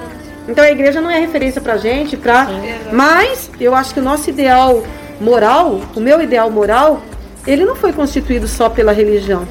Então 0.48 0.64
a 0.64 0.70
igreja 0.70 1.00
não 1.00 1.10
é 1.10 1.18
referência 1.18 1.60
pra 1.60 1.76
gente, 1.76 2.16
pra... 2.16 2.48
mas 2.92 3.50
eu 3.60 3.74
acho 3.74 3.92
que 3.92 4.00
o 4.00 4.02
nosso 4.02 4.30
ideal 4.30 4.82
moral, 5.20 5.80
o 5.94 6.00
meu 6.00 6.20
ideal 6.20 6.50
moral, 6.50 7.02
ele 7.46 7.64
não 7.64 7.74
foi 7.74 7.92
constituído 7.92 8.46
só 8.46 8.68
pela 8.68 8.92
religião. 8.92 9.46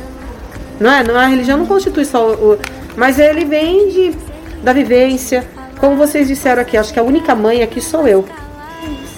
Não 0.80 0.92
é? 0.92 1.04
Não, 1.04 1.16
a 1.16 1.26
religião 1.26 1.58
não 1.58 1.66
constitui 1.66 2.06
só 2.06 2.34
o, 2.34 2.58
mas 2.96 3.20
ele 3.20 3.46
vem 3.46 3.90
de, 3.90 4.16
da 4.64 4.74
vivência. 4.74 5.46
Como 5.80 5.96
vocês 5.96 6.28
disseram 6.28 6.62
aqui, 6.62 6.78
acho 6.78 6.94
que 6.94 7.00
a 7.00 7.04
única 7.04 7.36
mãe 7.36 7.62
aqui 7.62 7.82
sou 7.82 8.08
eu. 8.08 8.26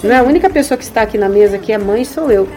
Não 0.03 0.11
é? 0.13 0.17
A 0.19 0.23
única 0.23 0.49
pessoa 0.49 0.77
que 0.77 0.83
está 0.83 1.01
aqui 1.01 1.17
na 1.17 1.29
mesa 1.29 1.57
que 1.57 1.71
é 1.71 1.77
mãe 1.77 2.03
sou 2.05 2.31
eu. 2.31 2.47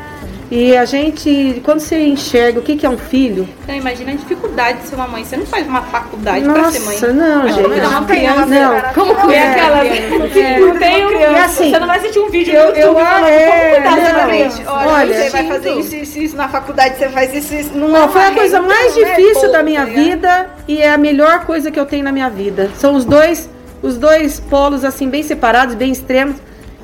E 0.50 0.76
a 0.76 0.84
gente, 0.84 1.62
quando 1.64 1.78
você 1.78 1.96
enxerga 2.06 2.58
o 2.58 2.62
que, 2.62 2.74
que 2.74 2.84
é 2.84 2.88
um 2.90 2.98
filho, 2.98 3.48
Então 3.62 3.72
imagina 3.72 4.10
a 4.10 4.14
dificuldade 4.16 4.78
de 4.80 4.88
ser 4.88 4.96
uma 4.96 5.06
mãe. 5.06 5.24
Você 5.24 5.36
não 5.36 5.46
faz 5.46 5.64
uma 5.64 5.80
faculdade 5.82 6.44
pra 6.44 6.72
ser 6.72 6.80
mãe. 6.80 6.94
nossa, 6.96 7.12
não, 7.12 7.48
gente. 7.48 7.60
é 7.78 7.86
uma 7.86 8.04
criança? 8.04 8.46
Não, 8.46 8.92
Como 8.92 9.14
que 9.14 9.32
é 9.34 9.48
aquela- 9.52 9.84
Não 9.84 10.76
tem 10.76 11.06
um- 11.06 11.20
E 11.20 11.24
assim, 11.38 11.70
Você 11.70 11.78
não 11.78 11.86
vai 11.86 11.98
assistir 11.98 12.18
um 12.18 12.30
vídeo 12.30 12.52
eu- 12.52 12.62
no 12.72 12.76
YouTube 12.76 12.98
eu- 12.98 13.06
falando 13.06 13.26
é, 13.28 13.46
como 13.46 13.74
cuidar 13.74 14.12
não, 14.22 14.28
criança. 14.28 14.62
Olha, 14.66 14.88
olha, 14.88 15.14
você 15.22 15.30
vai 15.30 15.46
fazer 15.46 15.70
isso, 15.78 15.94
isso, 15.96 16.18
isso 16.18 16.36
na 16.36 16.48
faculdade, 16.48 16.96
você 16.98 17.08
faz 17.10 17.32
isso, 17.32 17.54
isso. 17.54 17.70
Não, 17.78 17.86
Não, 17.88 18.04
é 18.06 18.08
foi 18.08 18.22
a 18.24 18.30
coisa 18.32 18.60
mais 18.60 18.96
não 18.96 19.06
é 19.06 19.14
difícil 19.14 19.52
da 19.52 19.62
minha 19.62 19.86
tá 19.86 19.92
vida 19.92 20.50
e 20.66 20.82
é 20.82 20.90
a 20.92 20.98
melhor 20.98 21.44
coisa 21.46 21.70
que 21.70 21.78
eu 21.78 21.86
tenho 21.86 22.02
na 22.02 22.10
minha 22.10 22.28
vida. 22.28 22.70
São 22.76 22.96
os 22.96 23.04
dois, 23.04 23.48
os 23.80 23.96
dois 23.96 24.40
polos 24.40 24.84
assim 24.84 25.08
bem 25.08 25.22
separados, 25.22 25.76
bem 25.76 25.92
extremos 25.92 26.34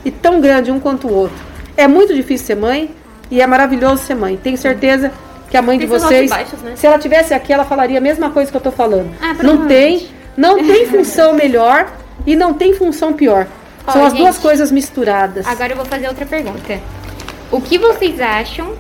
e 0.07 0.11
tão 0.13 0.41
grande 0.41 0.71
um 0.71 0.79
quanto 0.79 1.09
o 1.09 1.13
outro. 1.13 1.37
É 1.77 1.87
muito 1.89 2.15
difícil 2.15 2.47
ser 2.47 2.55
mãe 2.57 2.91
e 3.31 3.41
é 3.41 3.47
maravilhoso 3.47 4.05
ser 4.05 4.15
mãe. 4.15 4.39
Tenho 4.43 4.57
certeza 4.57 5.11
que 5.51 5.57
a 5.57 5.63
mãe 5.63 5.77
de 5.79 5.87
Tem 5.87 5.99
seus 5.99 6.03
vocês, 6.09 6.31
baixos, 6.31 6.63
né? 6.63 6.73
se 6.77 6.87
ela 6.87 6.99
tivesse 6.99 7.35
aqui, 7.35 7.53
ela 7.53 7.65
falaria 7.65 7.99
a 7.99 8.01
mesma 8.01 8.31
coisa 8.31 8.51
que 8.51 8.57
eu 8.57 8.61
tô 8.61 8.71
falando. 8.71 9.11
Ah, 9.21 9.35
não 9.43 9.67
tem, 9.67 10.09
não 10.37 10.57
tem 10.65 10.87
função 10.87 11.35
melhor 11.35 11.93
e 12.25 12.37
não 12.37 12.55
tem 12.55 12.73
função 12.73 13.13
pior. 13.13 13.47
São 13.93 14.05
as 14.05 14.13
duas 14.13 14.35
gente, 14.37 14.43
coisas 14.43 14.71
misturadas. 14.73 15.47
Agora 15.47 15.73
eu 15.73 15.77
vou 15.77 15.85
fazer 15.85 16.09
outra 16.09 16.25
pergunta. 16.25 16.81
O 17.53 17.61
que 17.61 17.79
vocês 17.79 18.21
acham 18.21 18.73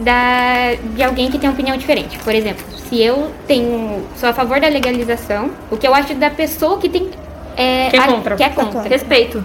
da, 0.00 0.74
de 0.94 1.02
alguém 1.02 1.30
que 1.30 1.38
tem 1.38 1.48
uma 1.48 1.54
opinião 1.54 1.76
diferente? 1.76 2.18
Por 2.18 2.34
exemplo, 2.34 2.64
se 2.88 3.00
eu 3.00 3.30
tenho, 3.46 4.02
sou 4.16 4.28
a 4.28 4.32
favor 4.32 4.60
da 4.60 4.68
legalização, 4.68 5.50
o 5.70 5.76
que 5.76 5.86
eu 5.86 5.94
acho 5.94 6.14
da 6.14 6.30
pessoa 6.30 6.78
que 6.78 6.88
tem. 6.88 7.08
É, 7.56 7.88
Que 7.90 7.96
é 7.96 8.00
a- 8.00 8.06
contra. 8.06 8.36
Que 8.36 8.42
é 8.44 8.48
contra. 8.48 8.82
Respeito. 8.82 9.44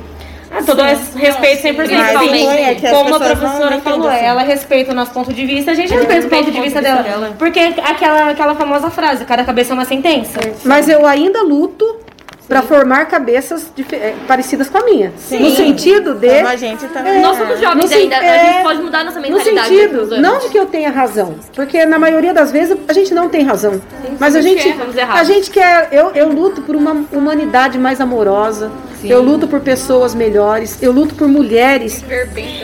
Ah, 0.53 0.61
todo 0.63 0.85
esse 0.85 1.17
respeito 1.17 1.63
100%. 1.63 1.75
Principalmente. 1.75 2.81
Sim. 2.81 2.85
É 2.87 2.91
Como 2.91 3.15
a 3.15 3.19
professora 3.19 3.79
falou, 3.81 4.07
assim. 4.07 4.25
ela 4.25 4.43
respeita 4.43 4.91
o 4.91 4.95
nosso 4.95 5.11
ponto 5.11 5.33
de 5.33 5.45
vista, 5.45 5.71
a 5.71 5.73
gente 5.73 5.91
respeita 5.93 6.27
o 6.27 6.29
ponto 6.29 6.51
de 6.51 6.61
vista 6.61 6.81
dela. 6.81 7.35
Porque 7.39 7.59
aquela, 7.59 8.29
aquela 8.29 8.55
famosa 8.55 8.89
frase, 8.91 9.25
cada 9.25 9.43
cabeça 9.43 9.73
é 9.73 9.75
uma 9.75 9.85
sentença. 9.85 10.39
Mas 10.63 10.87
eu 10.87 11.05
ainda 11.05 11.41
luto 11.41 11.99
para 12.47 12.61
formar 12.61 13.05
cabeças 13.05 13.71
eh, 13.91 14.13
parecidas 14.27 14.69
com 14.69 14.77
a 14.77 14.83
minha. 14.83 15.13
No 15.31 15.49
sentido 15.49 16.13
de. 16.15 16.27
Como 16.27 16.47
a 16.47 16.55
gente 16.55 16.85
também. 16.87 17.21
Nós 17.21 17.37
somos 17.37 17.59
jovens 17.59 17.89
No 17.89 17.97
ainda, 17.97 18.17
a 18.17 18.23
é, 18.23 18.53
gente 18.53 18.63
pode 18.63 18.81
mudar 18.81 19.03
nossa 19.03 19.19
No 19.19 19.23
mentalidade. 19.23 19.55
daqui 19.55 19.75
sentido, 19.75 20.21
não 20.21 20.39
de 20.39 20.49
que 20.49 20.59
eu 20.59 20.65
tenha 20.65 20.89
razão, 20.89 21.35
porque 21.55 21.85
na 21.85 21.97
maioria 21.97 22.33
das 22.33 22.51
vezes 22.51 22.77
a 22.87 22.93
gente 22.93 23.13
não 23.13 23.29
tem 23.29 23.43
razão. 23.43 23.81
Mas 24.19 24.35
a 24.35 24.41
gente, 24.41 24.67
Estamos 24.67 24.95
errados. 24.95 25.21
a 25.21 25.23
gente 25.23 25.49
quer, 25.49 25.89
eu, 25.91 26.11
eu 26.13 26.29
luto 26.29 26.61
por 26.61 26.75
uma 26.75 27.05
humanidade 27.11 27.77
mais 27.77 27.99
amorosa. 28.01 28.71
Eu 29.03 29.21
luto 29.21 29.47
por 29.49 29.59
pessoas 29.59 30.15
melhores. 30.15 30.81
Eu 30.81 30.93
luto 30.93 31.13
por 31.15 31.27
mulheres. 31.27 32.01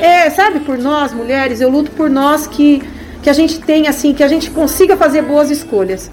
É, 0.01 0.29
sabe, 0.29 0.61
por 0.61 0.77
nós 0.77 1.11
mulheres. 1.11 1.59
Eu 1.59 1.69
luto 1.69 1.91
por 1.91 2.09
nós 2.09 2.47
que 2.47 2.81
que 3.21 3.29
a 3.29 3.33
gente 3.33 3.59
tenha 3.59 3.89
assim, 3.89 4.13
que 4.13 4.23
a 4.23 4.27
gente 4.27 4.49
consiga 4.51 4.95
fazer 4.95 5.21
boas 5.21 5.51
escolhas. 5.51 6.09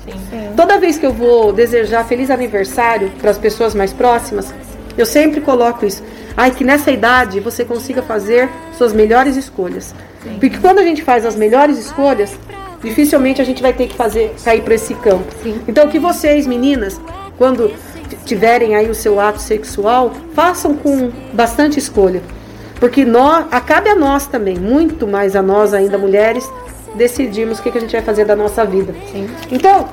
Toda 0.56 0.78
vez 0.78 0.98
que 0.98 1.06
eu 1.06 1.12
vou 1.12 1.52
desejar 1.52 2.04
feliz 2.04 2.30
aniversário 2.30 3.10
para 3.20 3.30
as 3.30 3.38
pessoas 3.38 3.74
mais 3.74 3.92
próximas, 3.92 4.52
eu 4.96 5.06
sempre 5.06 5.40
coloco 5.40 5.84
isso. 5.86 6.02
Ai, 6.36 6.50
que 6.50 6.64
nessa 6.64 6.90
idade 6.90 7.40
você 7.40 7.64
consiga 7.64 8.02
fazer 8.02 8.48
suas 8.76 8.92
melhores 8.92 9.36
escolhas. 9.36 9.94
Porque 10.40 10.58
quando 10.58 10.80
a 10.80 10.82
gente 10.82 11.02
faz 11.02 11.24
as 11.24 11.36
melhores 11.36 11.78
escolhas, 11.78 12.36
dificilmente 12.82 13.40
a 13.40 13.44
gente 13.44 13.62
vai 13.62 13.72
ter 13.72 13.86
que 13.86 13.94
fazer 13.94 14.34
cair 14.44 14.62
para 14.62 14.74
esse 14.74 14.94
campo. 14.94 15.24
Então 15.68 15.88
que 15.88 15.98
vocês, 15.98 16.46
meninas, 16.46 17.00
quando 17.38 17.72
tiverem 18.24 18.74
aí 18.74 18.90
o 18.90 18.94
seu 18.94 19.20
ato 19.20 19.40
sexual, 19.40 20.12
façam 20.34 20.74
com 20.74 21.10
bastante 21.32 21.78
escolha. 21.78 22.22
Porque 22.80 23.04
nós, 23.04 23.46
cabe 23.64 23.88
a 23.88 23.94
nós 23.94 24.26
também, 24.26 24.56
muito 24.58 25.06
mais 25.06 25.34
a 25.34 25.42
nós 25.42 25.72
ainda 25.72 25.96
mulheres, 25.96 26.50
decidirmos 26.96 27.58
o 27.58 27.62
que, 27.62 27.70
que 27.70 27.78
a 27.78 27.80
gente 27.80 27.92
vai 27.92 28.02
fazer 28.02 28.24
da 28.24 28.34
nossa 28.34 28.64
vida. 28.64 28.94
Então, 29.50 29.88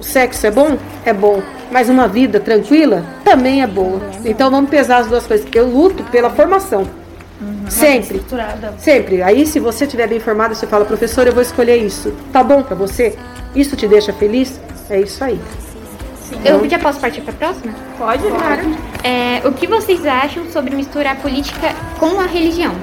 o 0.00 0.04
sexo 0.04 0.46
é 0.46 0.50
bom? 0.50 0.78
É 1.04 1.12
bom. 1.12 1.42
Mas 1.70 1.88
uma 1.88 2.08
vida 2.08 2.40
tranquila 2.40 3.04
também 3.24 3.62
é 3.62 3.66
boa. 3.66 4.00
Então 4.24 4.50
vamos 4.50 4.70
pesar 4.70 4.98
as 4.98 5.06
duas 5.06 5.26
coisas. 5.26 5.46
Eu 5.54 5.66
luto 5.68 6.02
pela 6.04 6.30
formação. 6.30 6.86
Sempre. 7.68 8.22
Sempre. 8.78 9.22
Aí, 9.22 9.46
se 9.46 9.58
você 9.58 9.84
estiver 9.84 10.06
bem 10.06 10.18
informado, 10.18 10.54
você 10.54 10.66
fala, 10.66 10.84
professor, 10.84 11.26
eu 11.26 11.32
vou 11.32 11.42
escolher 11.42 11.76
isso. 11.76 12.12
Tá 12.32 12.42
bom 12.42 12.62
pra 12.62 12.76
você? 12.76 13.16
Isso 13.54 13.76
te 13.76 13.88
deixa 13.88 14.12
feliz? 14.12 14.60
É 14.90 15.00
isso 15.00 15.22
aí. 15.24 15.40
Eu 16.44 16.68
já 16.68 16.78
posso 16.78 17.00
partir 17.00 17.20
para 17.20 17.32
a 17.32 17.36
próxima? 17.36 17.74
Pode, 17.98 18.22
claro. 18.22 18.62
É, 19.04 19.46
o 19.46 19.52
que 19.52 19.66
vocês 19.66 20.04
acham 20.06 20.50
sobre 20.50 20.74
misturar 20.74 21.14
a 21.14 21.16
política 21.16 21.74
com 21.98 22.18
a 22.20 22.26
religião? 22.26 22.74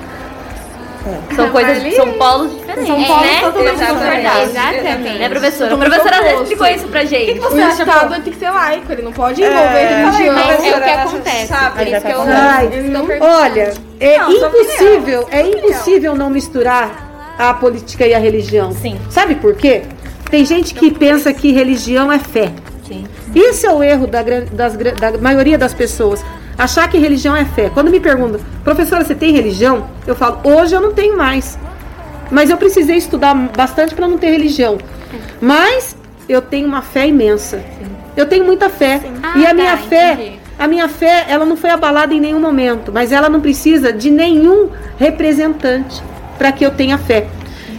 São 1.36 1.50
coisas, 1.50 1.96
são 1.96 2.14
polos 2.14 2.52
diferentes, 2.52 2.88
São 2.88 3.04
polos 3.04 3.22
né? 3.26 3.40
totalmente 3.42 3.78
diferentes. 3.78 4.50
Exatamente. 4.50 5.20
Né, 5.20 5.30
professora? 5.30 5.74
A 5.74 5.78
professora 5.78 6.16
já 6.24 6.34
explicou 6.42 6.68
isso 6.68 6.88
pra 6.88 7.06
gente. 7.06 7.40
O 7.40 7.60
Estado 7.60 8.22
tem 8.24 8.34
que 8.34 8.40
ser 8.40 8.50
laico, 8.50 8.92
ele 8.92 9.02
não 9.02 9.12
pode 9.12 9.42
envolver 9.42 9.88
religião. 9.88 10.36
Mas 10.36 10.64
é 10.66 10.78
o 10.78 10.82
que 10.82 10.90
acontece. 10.90 11.48
sabe, 11.48 11.82
É 11.84 11.98
isso 11.98 12.06
que 12.06 12.12
eu, 12.12 12.22
Ai, 12.22 12.68
que 12.68 12.78
eu 12.78 13.06
pergunto. 13.06 13.32
Olha, 13.32 13.74
é 14.00 14.18
Não, 14.18 14.32
impossível, 14.32 15.28
é 15.32 15.42
impossível 15.42 16.16
não 16.16 16.30
misturar 16.30 17.36
a 17.38 17.54
política 17.54 18.06
e 18.06 18.14
a 18.14 18.20
religião. 18.20 18.72
Sim. 18.74 19.00
Sabe 19.10 19.36
por 19.36 19.56
quê? 19.56 19.84
Tem 20.30 20.46
gente 20.46 20.74
que 20.74 20.92
pensa 20.92 21.34
que 21.34 21.52
religião 21.52 22.12
é 22.12 22.20
fé. 22.20 22.52
Sim. 22.88 23.06
Isso 23.34 23.66
é 23.66 23.72
o 23.72 23.84
erro 23.84 24.08
da, 24.08 24.22
das 24.52 24.76
da 24.76 25.18
maioria 25.20 25.58
das 25.58 25.74
pessoas. 25.74 26.24
Achar 26.60 26.90
que 26.90 26.98
religião 26.98 27.34
é 27.34 27.46
fé. 27.46 27.70
Quando 27.74 27.90
me 27.90 28.02
perguntam, 28.02 28.42
professora, 28.66 29.06
você 29.06 29.16
tem 29.16 29.32
religião? 29.32 29.88
Eu 30.06 30.14
falo, 30.14 30.42
hoje 30.44 30.76
eu 30.76 30.82
não 30.82 30.92
tenho 30.92 31.16
mais. 31.16 31.58
Mas 32.30 32.50
eu 32.50 32.58
precisei 32.58 32.98
estudar 32.98 33.34
bastante 33.34 33.96
para 33.96 34.06
não 34.06 34.18
ter 34.18 34.32
religião. 34.32 34.78
Mas 35.40 35.96
eu 36.28 36.42
tenho 36.42 36.68
uma 36.68 36.82
fé 36.82 37.08
imensa. 37.08 37.64
Eu 38.16 38.26
tenho 38.26 38.44
muita 38.44 38.68
fé. 38.70 39.02
Ah, 39.24 39.38
e 39.38 39.46
a 39.46 39.48
tá, 39.48 39.54
minha 39.54 39.78
fé, 39.78 40.14
entendi. 40.14 40.40
a 40.60 40.68
minha 40.68 40.90
fé, 40.90 41.28
ela 41.30 41.46
não 41.46 41.56
foi 41.56 41.70
abalada 41.70 42.14
em 42.14 42.20
nenhum 42.20 42.42
momento. 42.42 42.92
Mas 42.92 43.14
ela 43.14 43.30
não 43.30 43.40
precisa 43.40 43.94
de 43.94 44.12
nenhum 44.12 44.70
representante 44.98 46.04
para 46.38 46.52
que 46.52 46.66
eu 46.66 46.72
tenha 46.72 46.98
fé. 46.98 47.28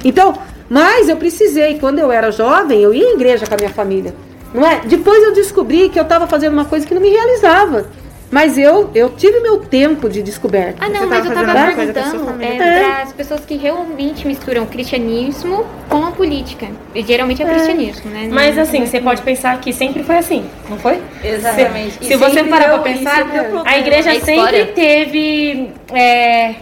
Então, 0.02 0.38
mas 0.70 1.10
eu 1.10 1.18
precisei. 1.18 1.78
Quando 1.78 1.98
eu 1.98 2.10
era 2.10 2.32
jovem, 2.32 2.80
eu 2.80 2.94
ia 2.94 3.08
à 3.08 3.12
igreja 3.12 3.46
com 3.46 3.52
a 3.52 3.58
minha 3.58 3.70
família. 3.70 4.14
Não 4.54 4.66
é? 4.66 4.80
Depois 4.86 5.22
eu 5.22 5.34
descobri 5.34 5.90
que 5.90 5.98
eu 5.98 6.02
estava 6.02 6.26
fazendo 6.26 6.54
uma 6.54 6.64
coisa 6.64 6.86
que 6.86 6.94
não 6.94 7.02
me 7.02 7.10
realizava. 7.10 7.99
Mas 8.30 8.56
eu, 8.56 8.88
eu 8.94 9.10
tive 9.10 9.40
meu 9.40 9.58
tempo 9.58 10.08
de 10.08 10.22
descoberta. 10.22 10.76
Ah, 10.84 10.88
não, 10.88 11.08
mas 11.08 11.26
eu 11.26 11.34
tava 11.34 11.52
perguntando 11.74 12.24
família. 12.26 12.62
é, 12.62 12.80
para 12.84 13.02
as 13.02 13.12
pessoas 13.12 13.40
que 13.44 13.56
realmente 13.56 14.24
misturam 14.24 14.62
o 14.62 14.66
cristianismo 14.66 15.66
com 15.88 16.04
a 16.06 16.12
política. 16.12 16.68
E 16.94 17.02
geralmente 17.02 17.42
é 17.42 17.46
o 17.46 17.48
cristianismo, 17.48 18.08
né? 18.10 18.28
Mas 18.30 18.54
Não- 18.54 18.62
assim, 18.62 18.86
você 18.86 19.00
pode 19.00 19.20
pensar 19.22 19.58
que 19.60 19.72
sempre 19.72 20.04
foi 20.04 20.16
assim, 20.18 20.44
não 20.68 20.78
foi? 20.78 21.00
Exatamente. 21.24 22.04
Se 22.04 22.12
E 22.12 22.16
você 22.16 22.44
parar 22.44 22.78
e 22.78 22.82
pensar, 22.82 23.26
a 23.64 23.78
igreja 23.78 24.12
A 24.12 24.20
sempre 24.20 24.66
teve 24.66 25.70
é, 25.92 26.54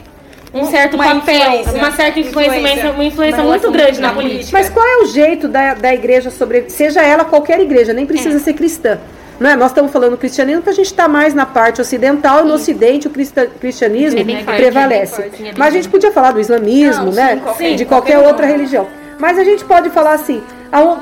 um 0.54 0.64
certo 0.64 0.94
uma 0.94 1.04
papel, 1.04 1.37
influência. 1.37 1.72
uma 1.74 1.92
certa 1.92 2.18
influência, 2.20 2.57
Influência. 2.57 2.90
uma 2.92 3.04
influência 3.04 3.42
Uma 3.42 3.50
muito 3.50 3.70
grande 3.70 4.00
na 4.00 4.09
na 4.09 4.14
política. 4.14 4.57
Mas 4.57 4.70
qual 4.70 4.87
é 4.87 5.02
o 5.02 5.07
jeito 5.07 5.46
da, 5.46 5.74
da 5.74 5.92
igreja 5.92 6.31
sobre. 6.31 6.70
Seja 6.70 7.02
ela 7.02 7.26
qualquer 7.26 7.61
igreja, 7.61 7.92
nem 7.92 8.07
precisa 8.07 8.38
ser 8.38 8.54
cristã. 8.54 8.98
Não 9.38 9.51
é? 9.51 9.57
Nós 9.57 9.70
estamos 9.70 9.92
falando 9.92 10.12
do 10.12 10.16
cristianismo 10.18 10.61
porque 10.62 10.70
a 10.70 10.74
gente 10.74 10.87
está 10.87 11.07
mais 11.09 11.33
na 11.35 11.46
parte 11.46 11.81
ocidental 11.81 12.44
e 12.44 12.48
no 12.48 12.55
ocidente 12.55 13.07
o 13.07 13.11
cristianismo 13.11 14.18
É 14.20 14.24
bem 14.24 14.44
forte, 14.44 14.57
prevalece. 14.62 15.20
é 15.22 15.24
forte, 15.24 15.48
é 15.48 15.53
Mas 15.57 15.68
a 15.68 15.77
gente 15.77 15.88
podia 15.88 16.11
falar 16.12 16.33
do 16.33 16.40
islamismo, 16.40 17.07
Não, 17.07 17.12
né? 17.12 17.35
sim, 17.37 17.40
qualquer- 17.40 17.74
de 17.77 17.85
qualquer, 17.85 18.12
qualquer 18.14 18.29
outra 18.29 18.46
religião. 18.46 18.87
Mas 19.18 19.38
a 19.38 19.44
gente 19.44 19.64
pode 19.64 19.90
falar 19.90 20.12
assim: 20.14 20.42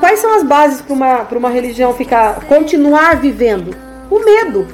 quais 0.00 0.18
são 0.20 0.34
as 0.36 0.42
bases 0.42 0.80
para 0.80 0.94
uma, 0.94 1.16
pra 1.24 1.38
uma 1.38 1.50
religião 1.50 1.92
ficar, 1.94 2.40
continuar 2.46 3.16
vivendo? 3.16 3.74
O 4.10 4.18
medo. 4.24 4.66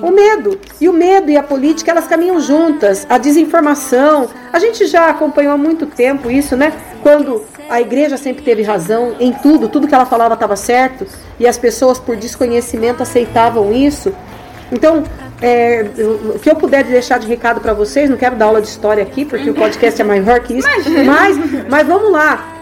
O 0.00 0.10
medo. 0.10 0.58
E 0.80 0.88
o 0.88 0.92
medo 0.92 1.30
e 1.30 1.36
a 1.36 1.42
política, 1.42 1.90
elas 1.90 2.06
caminham 2.06 2.40
juntas. 2.40 3.06
A 3.08 3.18
desinformação. 3.18 4.28
A 4.52 4.58
gente 4.58 4.86
já 4.86 5.08
acompanhou 5.08 5.52
há 5.52 5.56
muito 5.56 5.86
tempo 5.86 6.30
isso, 6.30 6.56
né? 6.56 6.72
Quando 7.02 7.44
a 7.68 7.80
igreja 7.80 8.16
sempre 8.16 8.42
teve 8.42 8.62
razão 8.62 9.16
em 9.18 9.32
tudo, 9.32 9.68
tudo 9.68 9.88
que 9.88 9.94
ela 9.94 10.06
falava 10.06 10.34
estava 10.34 10.56
certo, 10.56 11.06
e 11.38 11.46
as 11.46 11.58
pessoas, 11.58 11.98
por 11.98 12.16
desconhecimento, 12.16 13.02
aceitavam 13.02 13.72
isso. 13.72 14.12
Então, 14.70 15.04
é, 15.40 15.86
o 16.34 16.38
que 16.38 16.50
eu 16.50 16.56
puder 16.56 16.84
deixar 16.84 17.18
de 17.18 17.26
recado 17.26 17.60
para 17.60 17.74
vocês, 17.74 18.08
não 18.08 18.16
quero 18.16 18.36
dar 18.36 18.46
aula 18.46 18.60
de 18.60 18.68
história 18.68 19.02
aqui, 19.02 19.24
porque 19.24 19.50
o 19.50 19.54
podcast 19.54 20.00
é 20.00 20.04
maior 20.04 20.40
que 20.40 20.54
isso, 20.54 20.68
mas, 21.04 21.36
mas 21.68 21.86
vamos 21.86 22.10
lá. 22.10 22.55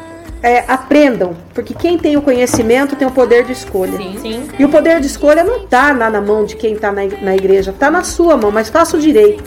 É, 0.47 0.63
aprendam, 0.69 1.35
porque 1.55 1.73
quem 1.73 1.97
tem 1.97 2.19
o 2.19 2.21
conhecimento 2.21 2.95
tem 2.97 3.09
o 3.09 3.11
poder 3.11 3.45
de 3.45 3.53
escolha. 3.53 3.97
Sim. 3.97 4.47
E 4.59 4.63
o 4.63 4.69
poder 4.69 5.01
de 5.01 5.07
escolha 5.07 5.43
não 5.43 5.65
está 5.65 5.91
lá 5.93 6.11
na 6.11 6.21
mão 6.21 6.45
de 6.45 6.55
quem 6.55 6.75
está 6.75 6.93
na, 6.93 7.01
na 7.23 7.35
igreja, 7.35 7.71
está 7.71 7.91
na 7.91 8.05
sua 8.05 8.37
mão, 8.37 8.51
mas 8.51 8.69
faça 8.69 8.95
o 8.95 9.01
direito. 9.01 9.43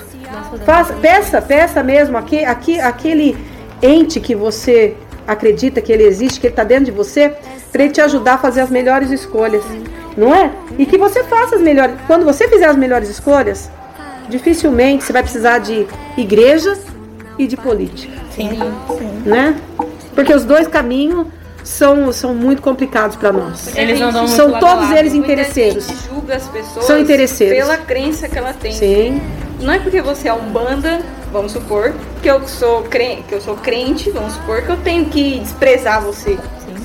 Faça, 0.66 0.94
peça, 0.94 1.40
peça 1.40 1.84
mesmo 1.84 2.18
aqui, 2.18 2.44
aqui, 2.44 2.80
aquele 2.80 3.38
ente 3.80 4.20
que 4.20 4.34
você 4.34 4.96
acredita 5.28 5.82
que 5.82 5.92
ele 5.92 6.04
existe, 6.04 6.40
que 6.40 6.48
ele 6.48 6.54
está 6.54 6.64
dentro 6.64 6.86
de 6.86 6.92
você, 6.92 7.32
para 7.72 7.84
ele 7.84 7.94
te 7.94 8.02
ajudar 8.02 8.34
a 8.34 8.38
fazer 8.40 8.62
as 8.62 8.72
melhores 8.72 9.12
escolhas, 9.12 9.64
não 10.18 10.34
é? 10.34 10.52
E 10.80 10.86
que 10.88 10.98
você 10.98 11.24
faça 11.26 11.58
as 11.58 11.62
melhores. 11.62 11.96
Quando 12.08 12.26
você 12.26 12.48
fizer 12.48 12.66
as 12.66 12.76
melhores 12.76 13.08
escolhas, 13.08 13.70
dificilmente 14.30 15.04
você 15.04 15.14
vai 15.14 15.22
precisar 15.22 15.60
de 15.60 15.86
igreja 16.18 16.76
e 17.38 17.46
de 17.46 17.56
política, 17.56 18.18
Sim. 18.32 18.50
né? 19.26 19.56
Porque 20.18 20.34
os 20.34 20.44
dois 20.44 20.68
caminhos 20.68 21.28
são, 21.64 22.12
são 22.12 22.34
muito 22.34 22.60
complicados 22.60 23.16
para 23.18 23.32
nós. 23.32 23.68
Eles 23.78 24.02
andam 24.02 24.28
São 24.28 24.60
todos 24.60 24.90
eles 24.90 25.14
Muita 25.14 25.32
interesseiros. 25.32 25.86
gente 25.86 26.08
julga 26.08 26.36
as 26.38 26.48
pessoas 26.48 26.86
São 26.86 26.98
interesseiros. 27.00 27.56
pela 27.56 27.78
crença 27.78 28.28
que 28.28 28.36
ela 28.36 28.52
tem. 28.52 28.72
Sim. 28.72 29.22
Não 29.62 29.72
é 29.72 29.78
porque 29.78 30.02
você 30.02 30.28
é 30.28 30.34
um 30.34 30.50
banda, 30.50 31.02
vamos 31.32 31.52
supor, 31.52 31.94
que 32.20 32.28
eu 32.32 32.48
sou 32.48 32.82
crente, 32.82 33.26
que 33.30 33.36
eu 33.36 33.42
sou 33.42 33.54
crente, 33.58 34.10
vamos 34.10 34.34
supor, 34.34 34.64
que 34.64 34.70
eu 34.70 34.78
tenho 34.78 35.06
que 35.06 35.38
desprezar 35.38 36.02
você. 36.02 36.36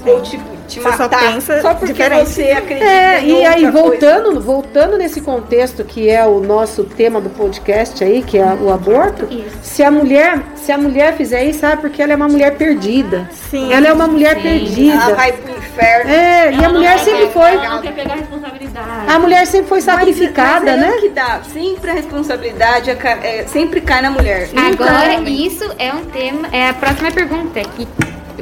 Ou 0.04 0.20
tipo, 0.20 0.44
te 0.66 0.80
Você 0.80 0.92
só 0.92 0.98
matar 1.04 1.32
pensa 1.32 1.60
só 1.60 1.74
porque 1.74 1.92
diferente. 1.92 2.28
você 2.30 2.50
acredita 2.52 2.84
É, 2.90 3.20
em 3.20 3.40
e 3.40 3.46
aí 3.46 3.70
voltando, 3.70 4.40
voltando 4.40 4.96
nesse 4.98 5.20
contexto 5.20 5.84
que 5.84 6.08
é 6.08 6.24
o 6.26 6.40
nosso 6.40 6.84
tema 6.84 7.20
do 7.20 7.30
podcast 7.30 8.02
aí, 8.02 8.22
que 8.22 8.38
é 8.38 8.44
o 8.60 8.72
aborto, 8.72 9.28
se 9.62 9.82
a 9.82 9.90
mulher, 9.90 10.40
se 10.56 10.72
a 10.72 10.78
mulher 10.78 11.14
fizer 11.16 11.44
isso, 11.44 11.60
sabe 11.60 11.82
porque 11.82 12.02
ela 12.02 12.12
é 12.12 12.16
uma 12.16 12.28
mulher 12.28 12.56
perdida. 12.56 13.28
Sim. 13.50 13.72
Ela 13.72 13.88
é 13.88 13.92
uma 13.92 14.06
mulher 14.06 14.34
coisa. 14.34 14.48
perdida. 14.48 14.92
Ela 14.94 15.14
vai 15.14 15.32
pro 15.32 15.52
inferno. 15.52 16.10
É, 16.10 16.52
e 16.54 16.64
a 16.64 16.68
mulher 16.68 16.98
sempre 16.98 17.26
foi, 17.28 17.50
Ela 17.50 17.68
não 17.68 17.82
quer 17.82 17.92
pegar 17.92 18.14
responsabilidade. 18.14 18.88
a 19.08 19.18
mulher 19.18 19.46
sempre 19.46 19.68
foi 19.68 19.78
Mas- 19.78 19.84
sacrificada, 19.84 20.76
mas 20.76 20.82
é 20.82 20.86
né? 20.86 20.92
que 21.00 21.08
dá. 21.10 21.40
Sempre 21.52 21.90
a 21.90 21.94
responsabilidade 21.94 22.90
é 22.90 22.96
é- 23.22 23.44
sempre 23.46 23.80
cai 23.80 24.00
na 24.02 24.10
mulher. 24.10 24.48
Agora, 24.56 25.18
homem. 25.18 25.46
isso 25.46 25.64
é 25.78 25.92
um 25.92 26.04
tema. 26.06 26.48
É 26.52 26.68
a 26.68 26.74
próxima 26.74 27.10
pergunta 27.10 27.60
que, 27.60 27.86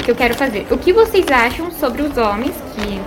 que 0.03 0.11
eu 0.11 0.15
quero 0.17 0.35
fazer. 0.35 0.67
O 0.71 0.79
que 0.79 0.93
vocês 0.93 1.25
acham 1.31 1.71
sobre 1.71 2.03
os 2.03 2.17
homens 2.17 2.55
que 2.75 3.01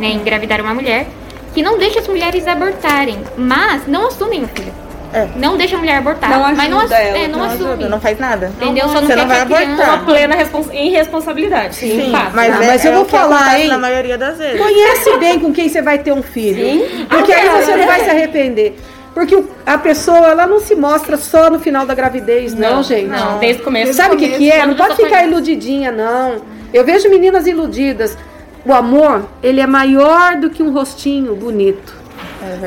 né, 0.00 0.08
engravidaram 0.08 0.64
uma 0.64 0.74
mulher 0.74 1.06
que 1.54 1.62
não 1.62 1.78
deixam 1.78 2.00
as 2.02 2.08
mulheres 2.08 2.46
abortarem, 2.46 3.18
mas 3.36 3.86
não 3.86 4.06
assumem 4.08 4.42
o 4.44 4.48
filho? 4.48 4.72
É. 5.14 5.28
Não 5.36 5.58
deixa 5.58 5.76
a 5.76 5.78
mulher 5.78 5.96
abortar. 5.98 6.30
Não 6.30 6.40
mas 6.54 6.70
não, 6.70 6.80
ass- 6.80 6.90
ela, 6.90 7.18
é, 7.18 7.28
não, 7.28 7.40
Não 7.40 7.44
assume. 7.44 7.68
ajuda, 7.68 7.88
não 7.90 8.00
faz 8.00 8.18
nada. 8.18 8.50
Entendeu? 8.58 8.88
Só 8.88 8.94
não 8.94 9.06
Você 9.06 9.14
não 9.14 9.28
vai 9.28 9.40
abortar. 9.42 9.68
Uma 9.94 9.98
plena 10.06 10.34
respons- 10.34 10.70
irresponsabilidade. 10.72 11.74
Sim, 11.74 12.10
Fato. 12.10 12.30
mas, 12.34 12.50
Ah, 12.56 12.64
é, 12.64 12.66
mas 12.68 12.84
eu 12.86 12.92
é 12.92 12.94
vou 12.94 13.04
falar, 13.04 13.60
hein? 13.60 13.68
Na 13.68 13.76
maioria 13.76 14.16
das 14.16 14.38
vezes. 14.38 14.58
Conhece 14.58 15.18
bem 15.18 15.38
com 15.38 15.52
quem 15.52 15.68
você 15.68 15.82
vai 15.82 15.98
ter 15.98 16.12
um 16.12 16.22
filho. 16.22 17.06
Porque 17.10 17.30
aí 17.30 17.46
você 17.46 17.76
não 17.76 17.84
vai 17.86 18.00
se 18.04 18.08
arrepender. 18.08 18.74
Porque 19.14 19.44
a 19.66 19.76
pessoa, 19.76 20.26
ela 20.28 20.46
não 20.46 20.58
se 20.60 20.74
mostra 20.74 21.16
só 21.18 21.50
no 21.50 21.58
final 21.60 21.84
da 21.84 21.94
gravidez, 21.94 22.54
não, 22.54 22.82
gente. 22.82 23.08
Não, 23.08 23.38
desde 23.38 23.60
o 23.60 23.64
começo. 23.64 23.92
Sabe 23.92 24.14
o 24.14 24.18
que, 24.18 24.28
que 24.30 24.50
é? 24.50 24.64
Não 24.66 24.74
pode 24.74 24.96
ficar 24.96 25.08
conhece. 25.10 25.28
iludidinha, 25.28 25.92
não. 25.92 26.36
Eu 26.72 26.84
vejo 26.84 27.08
meninas 27.10 27.46
iludidas. 27.46 28.16
O 28.64 28.72
amor, 28.72 29.26
ele 29.42 29.60
é 29.60 29.66
maior 29.66 30.36
do 30.36 30.48
que 30.48 30.62
um 30.62 30.72
rostinho 30.72 31.34
bonito. 31.34 31.94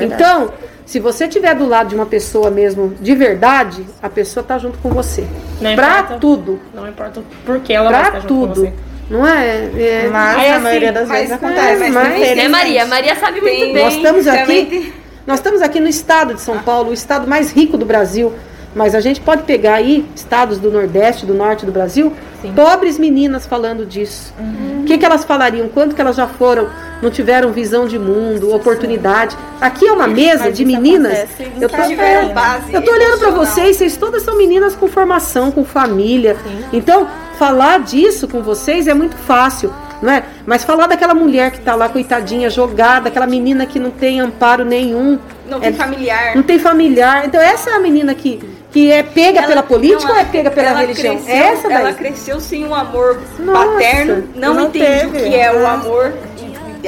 então, 0.00 0.52
se 0.84 1.00
você 1.00 1.24
estiver 1.24 1.54
do 1.54 1.66
lado 1.66 1.88
de 1.88 1.94
uma 1.96 2.06
pessoa 2.06 2.50
mesmo 2.50 2.94
de 3.00 3.14
verdade, 3.14 3.84
a 4.02 4.08
pessoa 4.08 4.44
tá 4.44 4.56
junto 4.58 4.78
com 4.78 4.90
você. 4.90 5.24
Não 5.60 5.74
pra 5.74 6.00
importa. 6.00 6.18
tudo. 6.20 6.60
Não 6.72 6.86
importa 6.86 7.22
por 7.44 7.58
que 7.60 7.72
ela 7.72 7.90
vai 7.90 7.98
Pra 8.00 8.08
estar 8.08 8.20
junto 8.20 8.34
com 8.34 8.40
tudo. 8.46 8.60
você. 8.60 8.72
Não 9.10 9.26
é? 9.26 9.70
É- 9.76 10.08
Mas 10.12 10.36
a 10.36 10.52
assim, 10.54 10.62
maioria 10.62 10.92
das 10.92 11.08
mas- 11.08 11.18
vezes 11.18 11.32
é, 11.32 11.34
acontece. 11.34 11.90
mas- 11.90 12.06
infelizmente. 12.08 12.34
Né, 12.36 12.48
Maria? 12.48 12.86
Maria 12.86 13.16
sabe 13.16 13.40
muito 13.40 13.72
bem. 13.72 13.82
Nós 13.84 13.94
estamos 13.94 14.26
aqui. 14.26 14.92
Nós 15.26 15.40
estamos 15.40 15.60
aqui 15.60 15.80
no 15.80 15.88
estado 15.88 16.34
de 16.34 16.40
São 16.40 16.60
Paulo, 16.60 16.90
o 16.90 16.94
estado 16.94 17.26
mais 17.26 17.50
rico 17.50 17.76
do 17.76 17.84
Brasil. 17.84 18.32
Mas 18.76 18.94
a 18.94 19.00
gente 19.00 19.22
pode 19.22 19.42
pegar 19.44 19.76
aí 19.76 20.06
estados 20.14 20.58
do 20.58 20.70
Nordeste, 20.70 21.24
do 21.24 21.32
Norte 21.32 21.64
do 21.64 21.72
Brasil, 21.72 22.12
pobres 22.54 22.98
meninas 22.98 23.46
falando 23.46 23.86
disso. 23.86 24.34
O 24.82 24.84
que, 24.84 24.98
que 24.98 25.04
elas 25.04 25.24
falariam? 25.24 25.66
Quanto 25.66 25.94
que 25.94 26.00
elas 26.00 26.14
já 26.14 26.26
foram, 26.28 26.68
não 27.00 27.10
tiveram 27.10 27.52
visão 27.52 27.88
de 27.88 27.98
mundo, 27.98 28.54
oportunidade? 28.54 29.34
Aqui 29.62 29.88
é 29.88 29.92
uma 29.92 30.06
mesa 30.06 30.52
de 30.52 30.62
meninas. 30.62 31.26
Eu 31.58 31.70
tô, 31.70 31.76
base 32.34 32.74
eu 32.74 32.82
tô 32.82 32.92
olhando 32.92 33.18
para 33.18 33.30
vocês, 33.30 33.78
vocês 33.78 33.96
todas 33.96 34.22
são 34.22 34.36
meninas 34.36 34.76
com 34.76 34.86
formação, 34.86 35.50
com 35.50 35.64
família. 35.64 36.36
Então, 36.70 37.08
falar 37.38 37.80
disso 37.80 38.28
com 38.28 38.42
vocês 38.42 38.86
é 38.86 38.92
muito 38.92 39.16
fácil, 39.16 39.72
não 40.02 40.12
é? 40.12 40.22
Mas 40.46 40.64
falar 40.64 40.86
daquela 40.86 41.14
mulher 41.14 41.50
que 41.50 41.60
tá 41.60 41.74
lá, 41.74 41.88
coitadinha, 41.88 42.48
jogada, 42.50 43.08
aquela 43.08 43.26
menina 43.26 43.66
que 43.66 43.78
não 43.78 43.90
tem 43.90 44.20
amparo 44.20 44.64
nenhum. 44.64 45.18
Não 45.48 45.58
é- 45.58 45.60
tem 45.62 45.72
familiar. 45.74 46.34
não 46.36 46.42
tem 46.42 46.58
familiar. 46.58 47.26
Então 47.26 47.40
essa 47.40 47.70
é 47.70 47.74
a 47.74 47.78
menina 47.78 48.14
que, 48.14 48.40
que 48.72 48.90
é 48.90 49.02
pega 49.02 49.38
Ela- 49.38 49.46
pela 49.46 49.62
política 49.62 50.08
não, 50.08 50.14
ou 50.14 50.20
é 50.20 50.24
pega 50.24 50.50
pela 50.50 50.68
ela 50.70 50.80
religião? 50.80 51.14
cresceu- 51.16 51.34
é 51.34 51.38
essa 51.48 51.68
daí. 51.68 51.76
Ela 51.78 51.92
cresceu 51.92 52.40
sem 52.40 52.66
um 52.66 52.74
amor 52.74 53.20
Nossa, 53.38 53.66
paterno, 53.72 54.28
não, 54.34 54.54
não 54.54 54.66
entende 54.66 55.06
o 55.06 55.10
que 55.12 55.34
é 55.34 55.52
o 55.52 55.66
amor. 55.66 56.12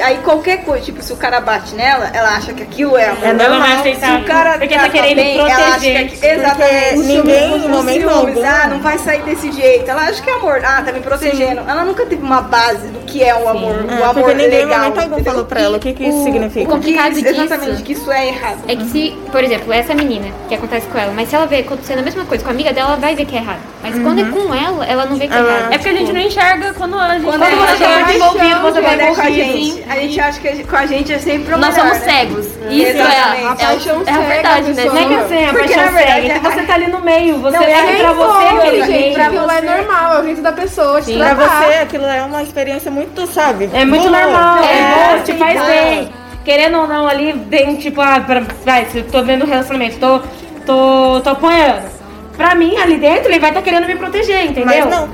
Aí 0.01 0.17
qualquer 0.23 0.63
coisa, 0.63 0.83
tipo, 0.85 1.01
se 1.01 1.11
o 1.11 1.17
cara 1.17 1.39
bate 1.41 1.75
nela, 1.75 2.09
ela 2.13 2.35
acha 2.35 2.53
que 2.53 2.63
aquilo 2.63 2.97
é 2.97 3.07
amor. 3.09 3.23
É 3.23 3.29
Ela 3.29 3.37
vai 3.37 3.49
normal. 3.49 3.79
aceitar. 3.79 4.17
Se 4.17 4.21
o 4.23 4.25
cara 4.25 4.57
porque 4.57 4.75
tá 4.75 4.89
querendo 4.89 5.15
bem, 5.15 5.37
ela 5.39 5.45
acha 5.53 5.69
proteger. 5.71 6.09
que, 6.09 6.25
exatamente. 6.25 6.97
Ninguém, 6.97 7.55
em 7.57 7.67
momento 7.69 8.01
ciúmes, 8.09 8.37
algum- 8.37 8.45
Ah, 8.49 8.67
não 8.69 8.79
vai 8.79 8.97
sair 8.97 9.21
desse 9.23 9.51
jeito. 9.51 9.89
Ela 9.89 10.03
acha 10.03 10.21
que 10.21 10.29
é 10.29 10.33
amor. 10.33 10.61
Ah, 10.63 10.81
tá 10.83 10.91
me 10.91 10.99
protegendo. 10.99 11.61
Ela 11.67 11.83
nunca 11.83 12.05
teve 12.05 12.21
uma 12.23 12.41
base 12.41 12.87
do 12.87 12.99
que 13.05 13.23
é 13.23 13.35
o 13.35 13.47
amor. 13.49 13.85
É, 13.89 13.93
o 13.99 14.03
amor 14.03 14.13
porque 14.15 14.33
ninguém 14.35 14.65
legal, 14.65 14.79
momento 14.79 14.99
algum 14.99 15.23
falou 15.23 15.45
pra 15.45 15.61
ela 15.61 15.77
o 15.77 15.79
que, 15.79 15.93
que 15.93 16.03
isso 16.07 16.19
o- 16.19 16.23
significa. 16.23 16.65
o 16.65 16.71
complicado 16.73 17.13
Que- 17.13 17.21
disso- 17.21 17.41
Exatamente, 17.41 17.83
que 17.83 17.93
isso 17.93 18.11
é 18.11 18.27
errado. 18.27 18.57
É 18.67 18.75
que 18.75 18.85
se, 18.85 19.17
por 19.31 19.43
exemplo, 19.43 19.71
essa 19.73 19.93
menina 19.93 20.27
que 20.47 20.55
acontece 20.55 20.87
com 20.87 20.97
ela, 20.97 21.11
mas 21.15 21.29
se 21.29 21.35
ela 21.35 21.45
vê 21.45 21.59
acontecendo 21.59 21.99
a 21.99 22.03
mesma 22.03 22.25
coisa 22.25 22.43
com 22.43 22.49
a 22.49 22.53
amiga 22.53 22.71
dela, 22.73 22.89
ela 22.89 22.97
vai 22.97 23.15
ver 23.15 23.25
que 23.25 23.35
é 23.35 23.39
errado. 23.39 23.59
Mas 23.81 23.97
quando 23.97 24.19
é 24.19 24.25
com 24.29 24.53
ela, 24.53 24.85
ela 24.85 25.05
não 25.05 25.15
vê 25.15 25.25
que 25.27 25.33
é 25.33 25.37
errado. 25.37 25.71
É 25.73 25.77
porque 25.77 25.89
a 25.89 25.93
gente 25.93 26.11
não 26.11 26.19
enxerga 26.19 26.73
quando 26.73 26.99
a 26.99 27.13
gente. 27.13 27.23
Quando 27.23 27.39
Quando, 27.39 27.53
é 27.53 27.55
você 27.77 27.83
a 27.85 27.87
tá 27.87 28.03
gente, 28.07 28.15
envolvido, 28.17 28.59
você 28.61 28.81
vai 28.81 28.99
é 28.99 29.15
com 29.15 29.21
a 29.21 29.29
gente, 29.31 29.85
a 29.89 29.95
gente 29.95 30.19
acha 30.19 30.39
que 30.41 30.47
a 30.49 30.63
com 30.65 30.75
a 30.75 30.85
gente 30.85 31.13
é 31.13 31.17
sempre 31.19 31.53
o 31.53 31.57
Nós 31.57 31.73
somos 31.75 31.97
né? 31.99 31.99
cegos. 31.99 32.45
Isso 32.45 32.57
é, 32.67 32.89
Exatamente. 32.89 33.43
é, 33.43 33.47
A 33.47 33.55
paixão 33.55 33.95
é 33.95 34.01
a 34.01 34.05
cega 34.13 34.19
verdade, 34.27 34.59
a 34.59 34.73
né? 34.73 34.83
pessoa. 34.83 34.93
Não 34.93 35.01
é 35.01 35.05
que 35.07 35.13
assim, 35.13 35.45
a 35.45 35.49
Porque, 35.53 35.73
paixão 35.73 35.93
verdade, 35.93 35.97
cega, 36.21 36.27
é 36.35 36.39
que 36.39 36.47
a- 36.47 36.51
você 36.51 36.61
tá 36.63 36.73
ali 36.73 36.87
no 36.87 36.99
meio, 37.01 37.37
você 37.39 37.57
Não, 37.57 37.63
é 37.63 37.97
pra 37.99 38.13
você 38.13 38.45
aquele 38.47 38.77
gente, 38.85 38.91
jeito. 38.91 39.21
aquilo 39.21 39.51
é 39.51 39.61
normal, 39.61 40.13
é 40.13 40.19
o 40.19 40.23
jeito 40.25 40.41
da 40.41 40.51
pessoa 40.51 41.01
te 41.01 41.17
Pra 41.17 41.33
você, 41.33 41.73
aquilo 41.75 42.05
é 42.05 42.21
uma 42.23 42.43
experiência 42.43 42.91
muito, 42.91 43.25
sabe? 43.27 43.69
É 43.73 43.85
muito 43.85 44.09
normal, 44.09 44.57
é, 44.63 44.73
É, 44.73 45.15
bom, 45.17 45.23
te 45.23 45.31
sim, 45.31 45.37
faz 45.37 45.57
bom. 45.59 45.65
bem. 45.65 46.09
Querendo 46.43 46.79
ou 46.79 46.87
não, 46.87 47.07
ali 47.07 47.31
vem 47.47 47.75
tipo, 47.77 48.01
ah, 48.01 48.19
pra, 48.19 48.41
vai, 48.65 48.85
se 48.87 48.97
eu 48.99 49.03
tô 49.05 49.23
vendo 49.23 49.45
um 49.45 49.47
relacionamento, 49.49 49.97
tô, 49.99 50.19
tô, 50.65 51.21
tô 51.21 51.29
apanhando. 51.29 51.98
Pra 52.39 52.55
mim, 52.55 52.77
ali 52.77 52.95
dentro, 52.95 53.29
ele 53.29 53.37
vai 53.39 53.49
estar 53.49 53.61
querendo 53.61 53.85
me 53.85 53.97
proteger, 53.97 54.45
entendeu? 54.45 54.65
Mas 54.65 54.85
não. 54.89 55.09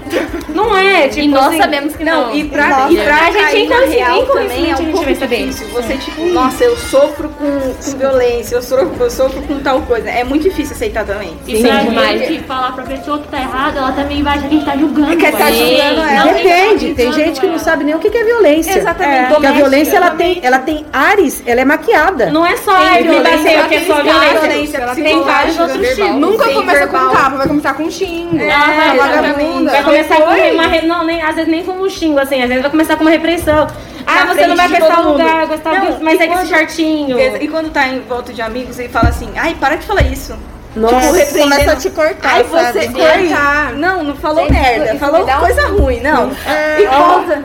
Não 0.53 0.77
é, 0.77 1.07
tipo 1.07 1.21
E 1.21 1.27
nós 1.27 1.47
assim, 1.47 1.57
sabemos 1.57 1.95
que 1.95 2.03
não. 2.03 2.27
Não, 2.27 2.35
e 2.35 2.43
pra, 2.45 2.67
Nossa. 2.69 2.93
e 2.93 2.97
pra 2.97 3.15
A 3.15 3.31
gente 3.31 3.57
inconsci- 3.65 3.88
real 3.97 4.21
inconscientemente 4.21 4.47
também 4.55 4.69
é 4.69 4.71
a 4.71 4.73
um 4.73 4.77
gente 4.77 4.91
pouco 4.91 5.05
vai 5.05 5.15
saber. 5.15 5.38
difícil. 5.47 5.67
Você, 5.69 5.97
tipo, 5.97 6.25
nossa, 6.27 6.63
eu 6.63 6.77
sofro 6.77 7.29
com, 7.29 7.59
com 7.73 7.97
violência, 7.97 8.55
eu 8.55 8.61
sofro, 8.61 8.91
eu 8.99 9.09
sofro 9.09 9.41
com 9.41 9.59
tal 9.59 9.81
coisa. 9.81 10.07
É 10.07 10.23
muito 10.23 10.43
difícil 10.43 10.75
aceitar 10.75 11.03
também. 11.03 11.35
E 11.47 11.59
pra 11.63 11.79
Sim, 11.81 11.85
demais. 11.89 12.19
gente 12.21 12.43
falar 12.43 12.71
pra 12.73 12.83
pessoa 12.83 13.17
que 13.17 13.27
tá 13.27 13.38
errada, 13.39 13.79
ela 13.79 13.91
também 13.91 14.21
vai 14.21 14.38
achar 14.38 14.47
que 14.47 14.55
a 14.55 14.57
gente 14.59 14.65
tá 14.65 14.77
julgando. 14.77 15.17
Quer 15.17 15.31
tá 15.31 15.39
ela. 15.39 15.51
julgando 15.51 16.01
ela. 16.01 16.25
Não, 16.25 16.33
Depende, 16.35 16.93
tem 16.93 17.11
gente 17.11 17.41
que 17.41 17.47
não 17.47 17.57
sabe 17.59 17.83
nem 17.85 17.95
o 17.95 17.99
que 17.99 18.09
que 18.11 18.17
é 18.19 18.23
violência. 18.23 18.77
Exatamente. 18.77 19.33
Porque 19.33 19.47
a 19.47 19.51
violência 19.51 19.97
ela 19.97 20.11
tem, 20.11 20.39
ela 20.43 20.59
tem 20.59 20.85
ares, 20.93 21.41
ela 21.45 21.59
é 21.61 21.65
maquiada. 21.65 22.27
Não 22.29 22.45
é 22.45 22.55
só 22.57 22.71
a 22.71 22.97
violência, 23.01 23.03
violência, 23.03 23.63
que 23.67 23.75
é 23.75 23.79
só 23.81 23.95
tem 23.95 24.03
violência. 24.03 24.79
vários 25.25 25.59
outros 25.59 25.89
tipos. 25.89 26.11
Nunca 26.15 26.49
começa 26.53 26.88
com 26.88 26.97
tapa, 27.17 27.38
vai 27.38 27.47
começar 27.47 27.73
com 27.73 27.89
xingo. 27.89 28.38
É, 28.38 28.43
É, 28.43 28.95
exatamente. 28.95 28.97
vagabunda. 28.97 29.71
Vai 29.71 29.84
começar 29.84 30.15
com 30.17 30.23
uma 30.54 30.67
re... 30.67 30.82
não, 30.86 31.04
nem, 31.06 31.21
às 31.21 31.36
vezes 31.36 31.49
nem 31.51 31.63
com 31.63 31.71
um 31.73 31.89
xingo, 31.89 32.19
assim, 32.19 32.41
às 32.41 32.47
vezes 32.47 32.62
vai 32.62 32.71
começar 32.71 32.95
com 32.95 33.01
uma 33.04 33.12
repressão. 33.12 33.67
Ah, 34.08 34.25
Na 34.25 34.34
você 34.34 34.45
não 34.47 34.56
vai 34.56 34.69
todo 34.69 35.12
lugar, 35.12 35.45
gostar 35.47 35.73
Não, 35.73 35.86
disso, 35.88 35.97
mas 36.01 36.13
e 36.13 36.17
segue 36.17 36.34
esse 36.34 36.41
quando- 36.43 36.49
shortinho. 36.60 37.19
E 37.41 37.47
quando 37.47 37.71
tá 37.71 37.88
em 37.88 38.01
volta 38.01 38.32
de 38.32 38.41
amigos, 38.41 38.78
ele 38.78 38.89
fala 38.89 39.10
assim, 39.10 39.32
ai, 39.36 39.56
para 39.60 39.75
de 39.78 39.86
falar 39.86 40.01
isso. 40.04 40.36
Nossa. 40.75 41.25
Tipo. 41.25 41.39
Começa 41.39 41.71
a 41.71 41.75
te 41.78 41.89
cortar, 41.89 42.30
Ai, 42.34 42.43
você 42.43 42.82
sabe? 42.84 42.93
cortar. 42.93 43.71
Não, 43.73 44.04
não 44.04 44.15
falou 44.15 44.51
merda, 44.51 44.95
falou 44.99 45.25
coisa 45.25 45.67
ruim, 45.69 46.01
não. 46.01 46.32
É, 46.45 46.82
E 46.82 46.86
conta. 46.86 47.43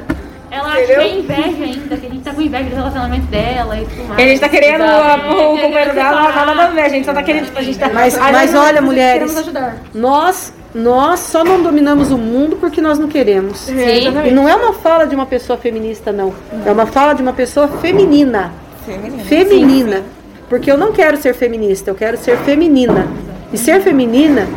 Que 0.76 0.92
é 0.92 1.18
inveja 1.18 1.64
ainda, 1.64 1.96
que 1.96 2.06
a 2.06 2.10
gente 2.10 2.22
tá 2.22 2.32
com 2.32 2.40
inveja 2.40 2.70
do 2.70 2.76
relacionamento 2.76 3.26
dela 3.26 3.80
e 3.80 3.84
tudo 3.84 4.08
mais. 4.08 4.20
A 4.20 4.28
gente 4.28 4.40
tá 4.40 4.48
querendo 4.48 4.82
o, 4.82 5.54
o 5.54 5.58
companheiro 5.60 5.94
dela, 5.94 6.22
não 6.22 6.32
dá 6.32 6.46
nada 6.46 6.62
a 6.64 6.66
ver, 6.70 6.80
a 6.82 6.88
gente 6.88 7.04
só 7.04 7.12
tá 7.12 7.22
querendo, 7.22 7.46
tipo, 7.46 7.58
a 7.58 7.62
gente 7.62 7.78
tá... 7.78 7.90
Mas, 7.92 8.16
mas 8.16 8.52
nós 8.52 8.54
olha, 8.54 8.80
mulheres, 8.80 9.34
nós, 9.94 10.52
nós 10.74 11.20
só 11.20 11.44
não 11.44 11.62
dominamos 11.62 12.10
o 12.10 12.18
mundo 12.18 12.56
porque 12.56 12.80
nós 12.80 12.98
não 12.98 13.08
queremos. 13.08 13.58
Sim. 13.60 13.74
E 14.26 14.30
não 14.30 14.48
é 14.48 14.54
uma 14.54 14.72
fala 14.72 15.06
de 15.06 15.14
uma 15.14 15.26
pessoa 15.26 15.58
feminista, 15.58 16.12
não. 16.12 16.32
É 16.64 16.70
uma 16.70 16.86
fala 16.86 17.14
de 17.14 17.22
uma 17.22 17.32
pessoa 17.32 17.68
feminina. 17.68 18.52
Feminina. 19.24 20.02
Porque 20.48 20.70
eu 20.70 20.76
não 20.76 20.92
quero 20.92 21.16
ser 21.16 21.34
feminista, 21.34 21.90
eu 21.90 21.94
quero 21.94 22.16
ser 22.16 22.36
feminina. 22.38 23.06
E 23.52 23.58
ser 23.58 23.80
feminina, 23.80 24.48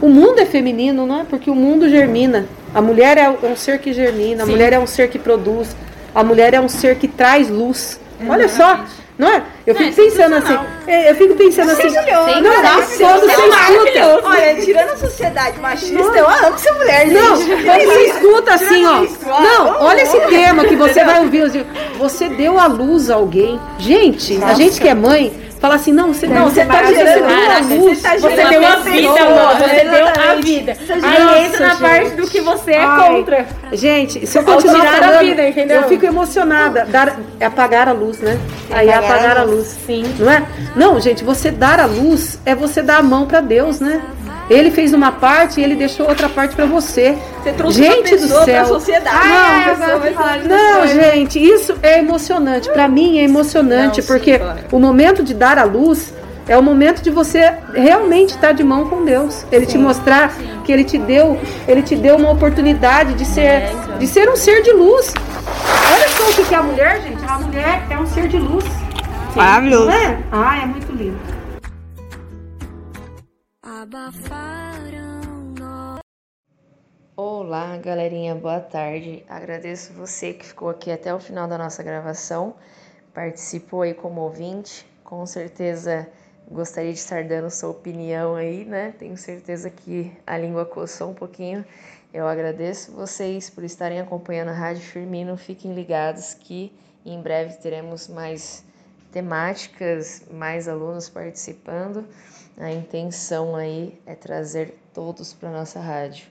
o 0.00 0.08
mundo 0.08 0.38
é 0.40 0.44
feminino, 0.44 1.06
não 1.06 1.20
é? 1.20 1.24
Porque 1.24 1.50
o 1.50 1.54
mundo 1.54 1.88
germina. 1.88 2.46
A 2.74 2.80
mulher 2.82 3.16
é 3.18 3.28
um 3.30 3.56
ser 3.56 3.78
que 3.78 3.92
germina, 3.92 4.42
a 4.42 4.46
mulher 4.46 4.72
é 4.72 4.78
um 4.78 4.86
ser 4.86 5.08
que 5.08 5.18
produz, 5.18 5.74
a 6.14 6.22
mulher 6.22 6.54
é 6.54 6.60
um 6.60 6.68
ser 6.68 6.96
que 6.96 7.08
traz 7.08 7.48
luz. 7.48 7.98
Olha 8.28 8.48
só, 8.48 8.80
não 9.16 9.28
é? 9.28 9.42
Eu 9.66 9.74
fico 9.74 9.94
pensando 9.94 10.34
assim, 10.36 10.58
é, 10.86 11.10
eu 11.10 11.14
fico 11.14 11.34
pensando 11.34 11.70
assim, 11.70 11.88
não, 11.88 12.04
quando 12.04 12.86
você 12.86 13.04
escuta, 13.44 14.28
Olha, 14.28 14.54
tirando 14.62 14.90
a 14.90 14.96
sociedade 14.96 15.58
machista, 15.60 16.18
eu 16.18 16.28
amo 16.28 16.58
ser 16.58 16.72
mulher, 16.72 17.06
gente. 17.08 17.14
não, 17.14 17.36
quando 17.36 17.84
você 17.84 18.02
escuta 18.06 18.54
assim, 18.54 18.84
ó. 18.86 19.04
ah, 19.32 19.40
Não, 19.42 19.64
vamos, 19.66 19.82
olha 19.82 20.00
esse 20.02 20.20
tema 20.20 20.64
que 20.64 20.76
você 20.76 21.04
vai 21.04 21.20
ouvir. 21.20 21.42
assim, 21.42 21.64
Você 21.98 22.28
deu 22.28 22.58
a 22.58 22.66
luz 22.66 23.10
a 23.10 23.14
alguém. 23.14 23.60
Gente, 23.78 24.38
a 24.42 24.54
gente 24.54 24.80
que 24.80 24.88
é 24.88 24.94
mãe, 24.94 25.32
fala 25.60 25.74
assim, 25.74 25.92
não, 25.92 26.12
você 26.14 26.26
não, 26.26 26.44
você 26.48 26.64
tá 26.64 26.84
gerando- 26.84 27.26
deu 27.26 27.26
a 27.26 27.40
Caraca, 27.46 27.74
luz. 27.74 27.98
você 27.98 28.08
tá 28.08 28.14
Você 28.16 28.36
gerando 28.36 28.50
deu 28.50 28.64
a 28.66 28.70
uma 28.70 28.76
vida, 28.80 29.08
amor, 29.22 29.56
você 29.58 29.84
deu 29.84 30.06
a 30.06 30.12
vida. 30.40 30.76
Aí 31.02 31.24
Nossa, 31.24 31.38
entra 31.38 31.60
na 31.60 31.70
gente. 31.70 31.80
parte 31.80 32.10
do 32.16 32.26
que 32.28 32.40
você 32.40 32.72
é 32.72 32.84
Ai, 32.84 33.08
contra. 33.16 33.46
Gente, 33.72 34.26
se 34.26 34.38
eu 34.38 34.42
continuar 34.44 34.86
falando, 34.86 35.20
vida, 35.20 35.48
entendeu? 35.48 35.82
eu 35.82 35.88
fico 35.88 36.06
emocionada. 36.06 36.84
Dar, 36.86 37.18
é 37.38 37.46
apagar 37.46 37.88
a 37.88 37.92
luz, 37.92 38.18
né? 38.18 38.38
Aí 38.70 38.88
é 38.88 38.94
Apagar 38.94 39.12
a 39.12 39.16
apagar 39.16 39.38
a 39.38 39.42
luz. 39.44 39.76
Sim. 39.86 40.04
Não 40.18 40.30
é? 40.30 40.42
Não, 40.74 41.00
gente, 41.00 41.24
você 41.24 41.50
dar 41.50 41.80
a 41.80 41.86
luz 41.86 42.38
é 42.44 42.54
você 42.54 42.82
dar 42.82 42.98
a 42.98 43.02
mão 43.02 43.26
para 43.26 43.40
Deus, 43.40 43.80
né? 43.80 44.00
Ele 44.50 44.70
fez 44.70 44.94
uma 44.94 45.12
parte 45.12 45.60
e 45.60 45.64
ele 45.64 45.74
deixou 45.74 46.08
outra 46.08 46.28
parte 46.28 46.56
para 46.56 46.64
você. 46.64 47.16
Você 47.42 47.52
trouxe 47.52 47.78
Gente 47.82 48.16
do 48.16 48.28
céu. 48.28 48.44
pra 48.44 48.64
sociedade. 48.64 49.16
Ah, 49.20 49.76
eu 49.92 50.00
pessoa 50.00 50.36
Não, 50.48 50.86
gente, 50.86 51.38
isso 51.38 51.76
é 51.82 51.98
emocionante. 51.98 52.70
Pra 52.70 52.88
mim 52.88 53.18
é 53.18 53.24
emocionante, 53.24 53.98
Não, 54.00 54.06
sim, 54.06 54.12
porque 54.12 54.38
claro. 54.38 54.60
o 54.72 54.78
momento 54.78 55.22
de 55.22 55.34
dar 55.34 55.58
a 55.58 55.64
luz 55.64 56.14
é 56.48 56.56
o 56.56 56.62
momento 56.62 57.02
de 57.02 57.10
você 57.10 57.54
realmente 57.74 58.30
estar 58.30 58.52
de 58.52 58.64
mão 58.64 58.88
com 58.88 59.04
Deus. 59.04 59.44
Ele 59.52 59.66
te 59.66 59.76
mostrar 59.76 60.34
que 60.64 60.72
ele 60.72 60.82
te 60.82 60.96
deu, 60.96 61.38
ele 61.68 61.82
te 61.82 61.94
deu 61.94 62.16
uma 62.16 62.30
oportunidade 62.30 63.12
de 63.14 63.24
ser, 63.26 63.64
de 63.98 64.06
ser 64.06 64.28
um 64.30 64.36
ser 64.36 64.62
de 64.62 64.72
luz. 64.72 65.12
Olha 65.92 66.08
só 66.08 66.42
o 66.42 66.46
que 66.46 66.54
é 66.54 66.56
a 66.56 66.62
mulher, 66.62 67.02
gente. 67.02 67.22
A 67.24 67.38
mulher 67.38 67.86
é 67.90 67.98
um 67.98 68.06
ser 68.06 68.28
de 68.28 68.38
luz. 68.38 68.64
Maravilhoso. 69.36 69.86
Não 69.86 69.92
é? 69.92 70.24
Ah, 70.32 70.62
é 70.62 70.66
muito 70.66 70.90
lindo. 70.92 71.18
Olá, 77.14 77.76
galerinha, 77.76 78.34
boa 78.34 78.60
tarde. 78.60 79.22
Agradeço 79.28 79.92
você 79.92 80.32
que 80.32 80.46
ficou 80.46 80.70
aqui 80.70 80.90
até 80.90 81.14
o 81.14 81.20
final 81.20 81.46
da 81.46 81.58
nossa 81.58 81.82
gravação, 81.82 82.54
participou 83.12 83.82
aí 83.82 83.92
como 83.92 84.22
ouvinte. 84.22 84.86
Com 85.04 85.24
certeza 85.26 86.08
gostaria 86.50 86.92
de 86.92 86.98
estar 86.98 87.24
dando 87.24 87.50
sua 87.50 87.70
opinião 87.70 88.34
aí, 88.34 88.64
né? 88.64 88.94
Tenho 88.98 89.16
certeza 89.16 89.70
que 89.70 90.12
a 90.26 90.36
língua 90.36 90.64
coçou 90.64 91.10
um 91.10 91.14
pouquinho. 91.14 91.64
Eu 92.12 92.26
agradeço 92.26 92.92
vocês 92.92 93.50
por 93.50 93.64
estarem 93.64 94.00
acompanhando 94.00 94.48
a 94.48 94.54
Rádio 94.54 94.82
Firmino. 94.82 95.36
Fiquem 95.36 95.74
ligados 95.74 96.34
que 96.34 96.72
em 97.04 97.20
breve 97.20 97.54
teremos 97.58 98.08
mais 98.08 98.64
temáticas, 99.12 100.22
mais 100.30 100.68
alunos 100.68 101.08
participando. 101.08 102.06
A 102.56 102.70
intenção 102.72 103.54
aí 103.54 104.00
é 104.06 104.14
trazer 104.14 104.78
todos 104.92 105.32
para 105.32 105.50
nossa 105.50 105.80
rádio. 105.80 106.26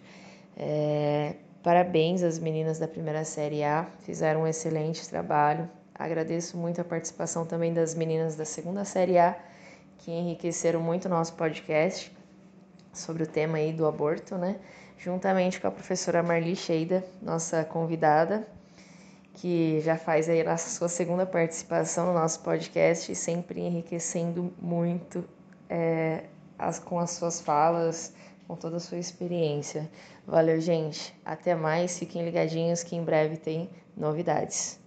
É, 0.58 1.36
parabéns 1.62 2.24
às 2.24 2.40
meninas 2.40 2.80
da 2.80 2.88
primeira 2.88 3.24
série 3.24 3.64
A, 3.64 3.88
fizeram 4.00 4.42
um 4.42 4.48
excelente 4.48 5.08
trabalho. 5.08 5.70
Agradeço 5.94 6.58
muito 6.58 6.82
a 6.82 6.84
participação 6.84 7.46
também 7.46 7.74
das 7.74 7.96
meninas 7.96 8.36
da 8.36 8.46
segunda 8.46 8.84
série 8.84 9.18
A, 9.18 9.38
que 9.98 10.12
enriqueceram 10.12 10.80
muito 10.80 11.06
o 11.06 11.10
nosso 11.10 11.34
podcast 11.34 12.16
sobre 12.94 13.24
o 13.24 13.28
tema 13.28 13.58
aí 13.58 13.72
do 13.72 13.86
aborto, 13.86 14.36
né? 14.36 14.60
Juntamente 14.98 15.60
com 15.60 15.68
a 15.68 15.72
professora 15.72 16.24
Marli 16.24 16.56
Sheida, 16.56 17.06
nossa 17.22 17.64
convidada, 17.64 18.48
que 19.34 19.80
já 19.82 19.96
faz 19.98 20.28
aí 20.28 20.42
a 20.42 20.58
sua 20.58 20.90
segunda 20.90 21.26
participação 21.26 22.08
no 22.08 22.14
nosso 22.14 22.40
podcast, 22.40 23.14
sempre 23.14 23.62
enriquecendo 23.62 24.52
muito 24.60 25.24
é, 25.70 26.24
as, 26.58 26.80
com 26.80 26.98
as 27.00 27.12
suas 27.12 27.40
falas, 27.40 28.14
com 28.48 28.56
toda 28.56 28.78
a 28.78 28.80
sua 28.80 28.98
experiência. 28.98 29.90
Valeu, 30.26 30.60
gente. 30.60 31.14
Até 31.24 31.54
mais. 31.54 32.00
Fiquem 32.00 32.26
ligadinhos 32.26 32.82
que 32.82 32.96
em 32.96 33.04
breve 33.04 33.38
tem 33.38 33.70
novidades. 33.96 34.80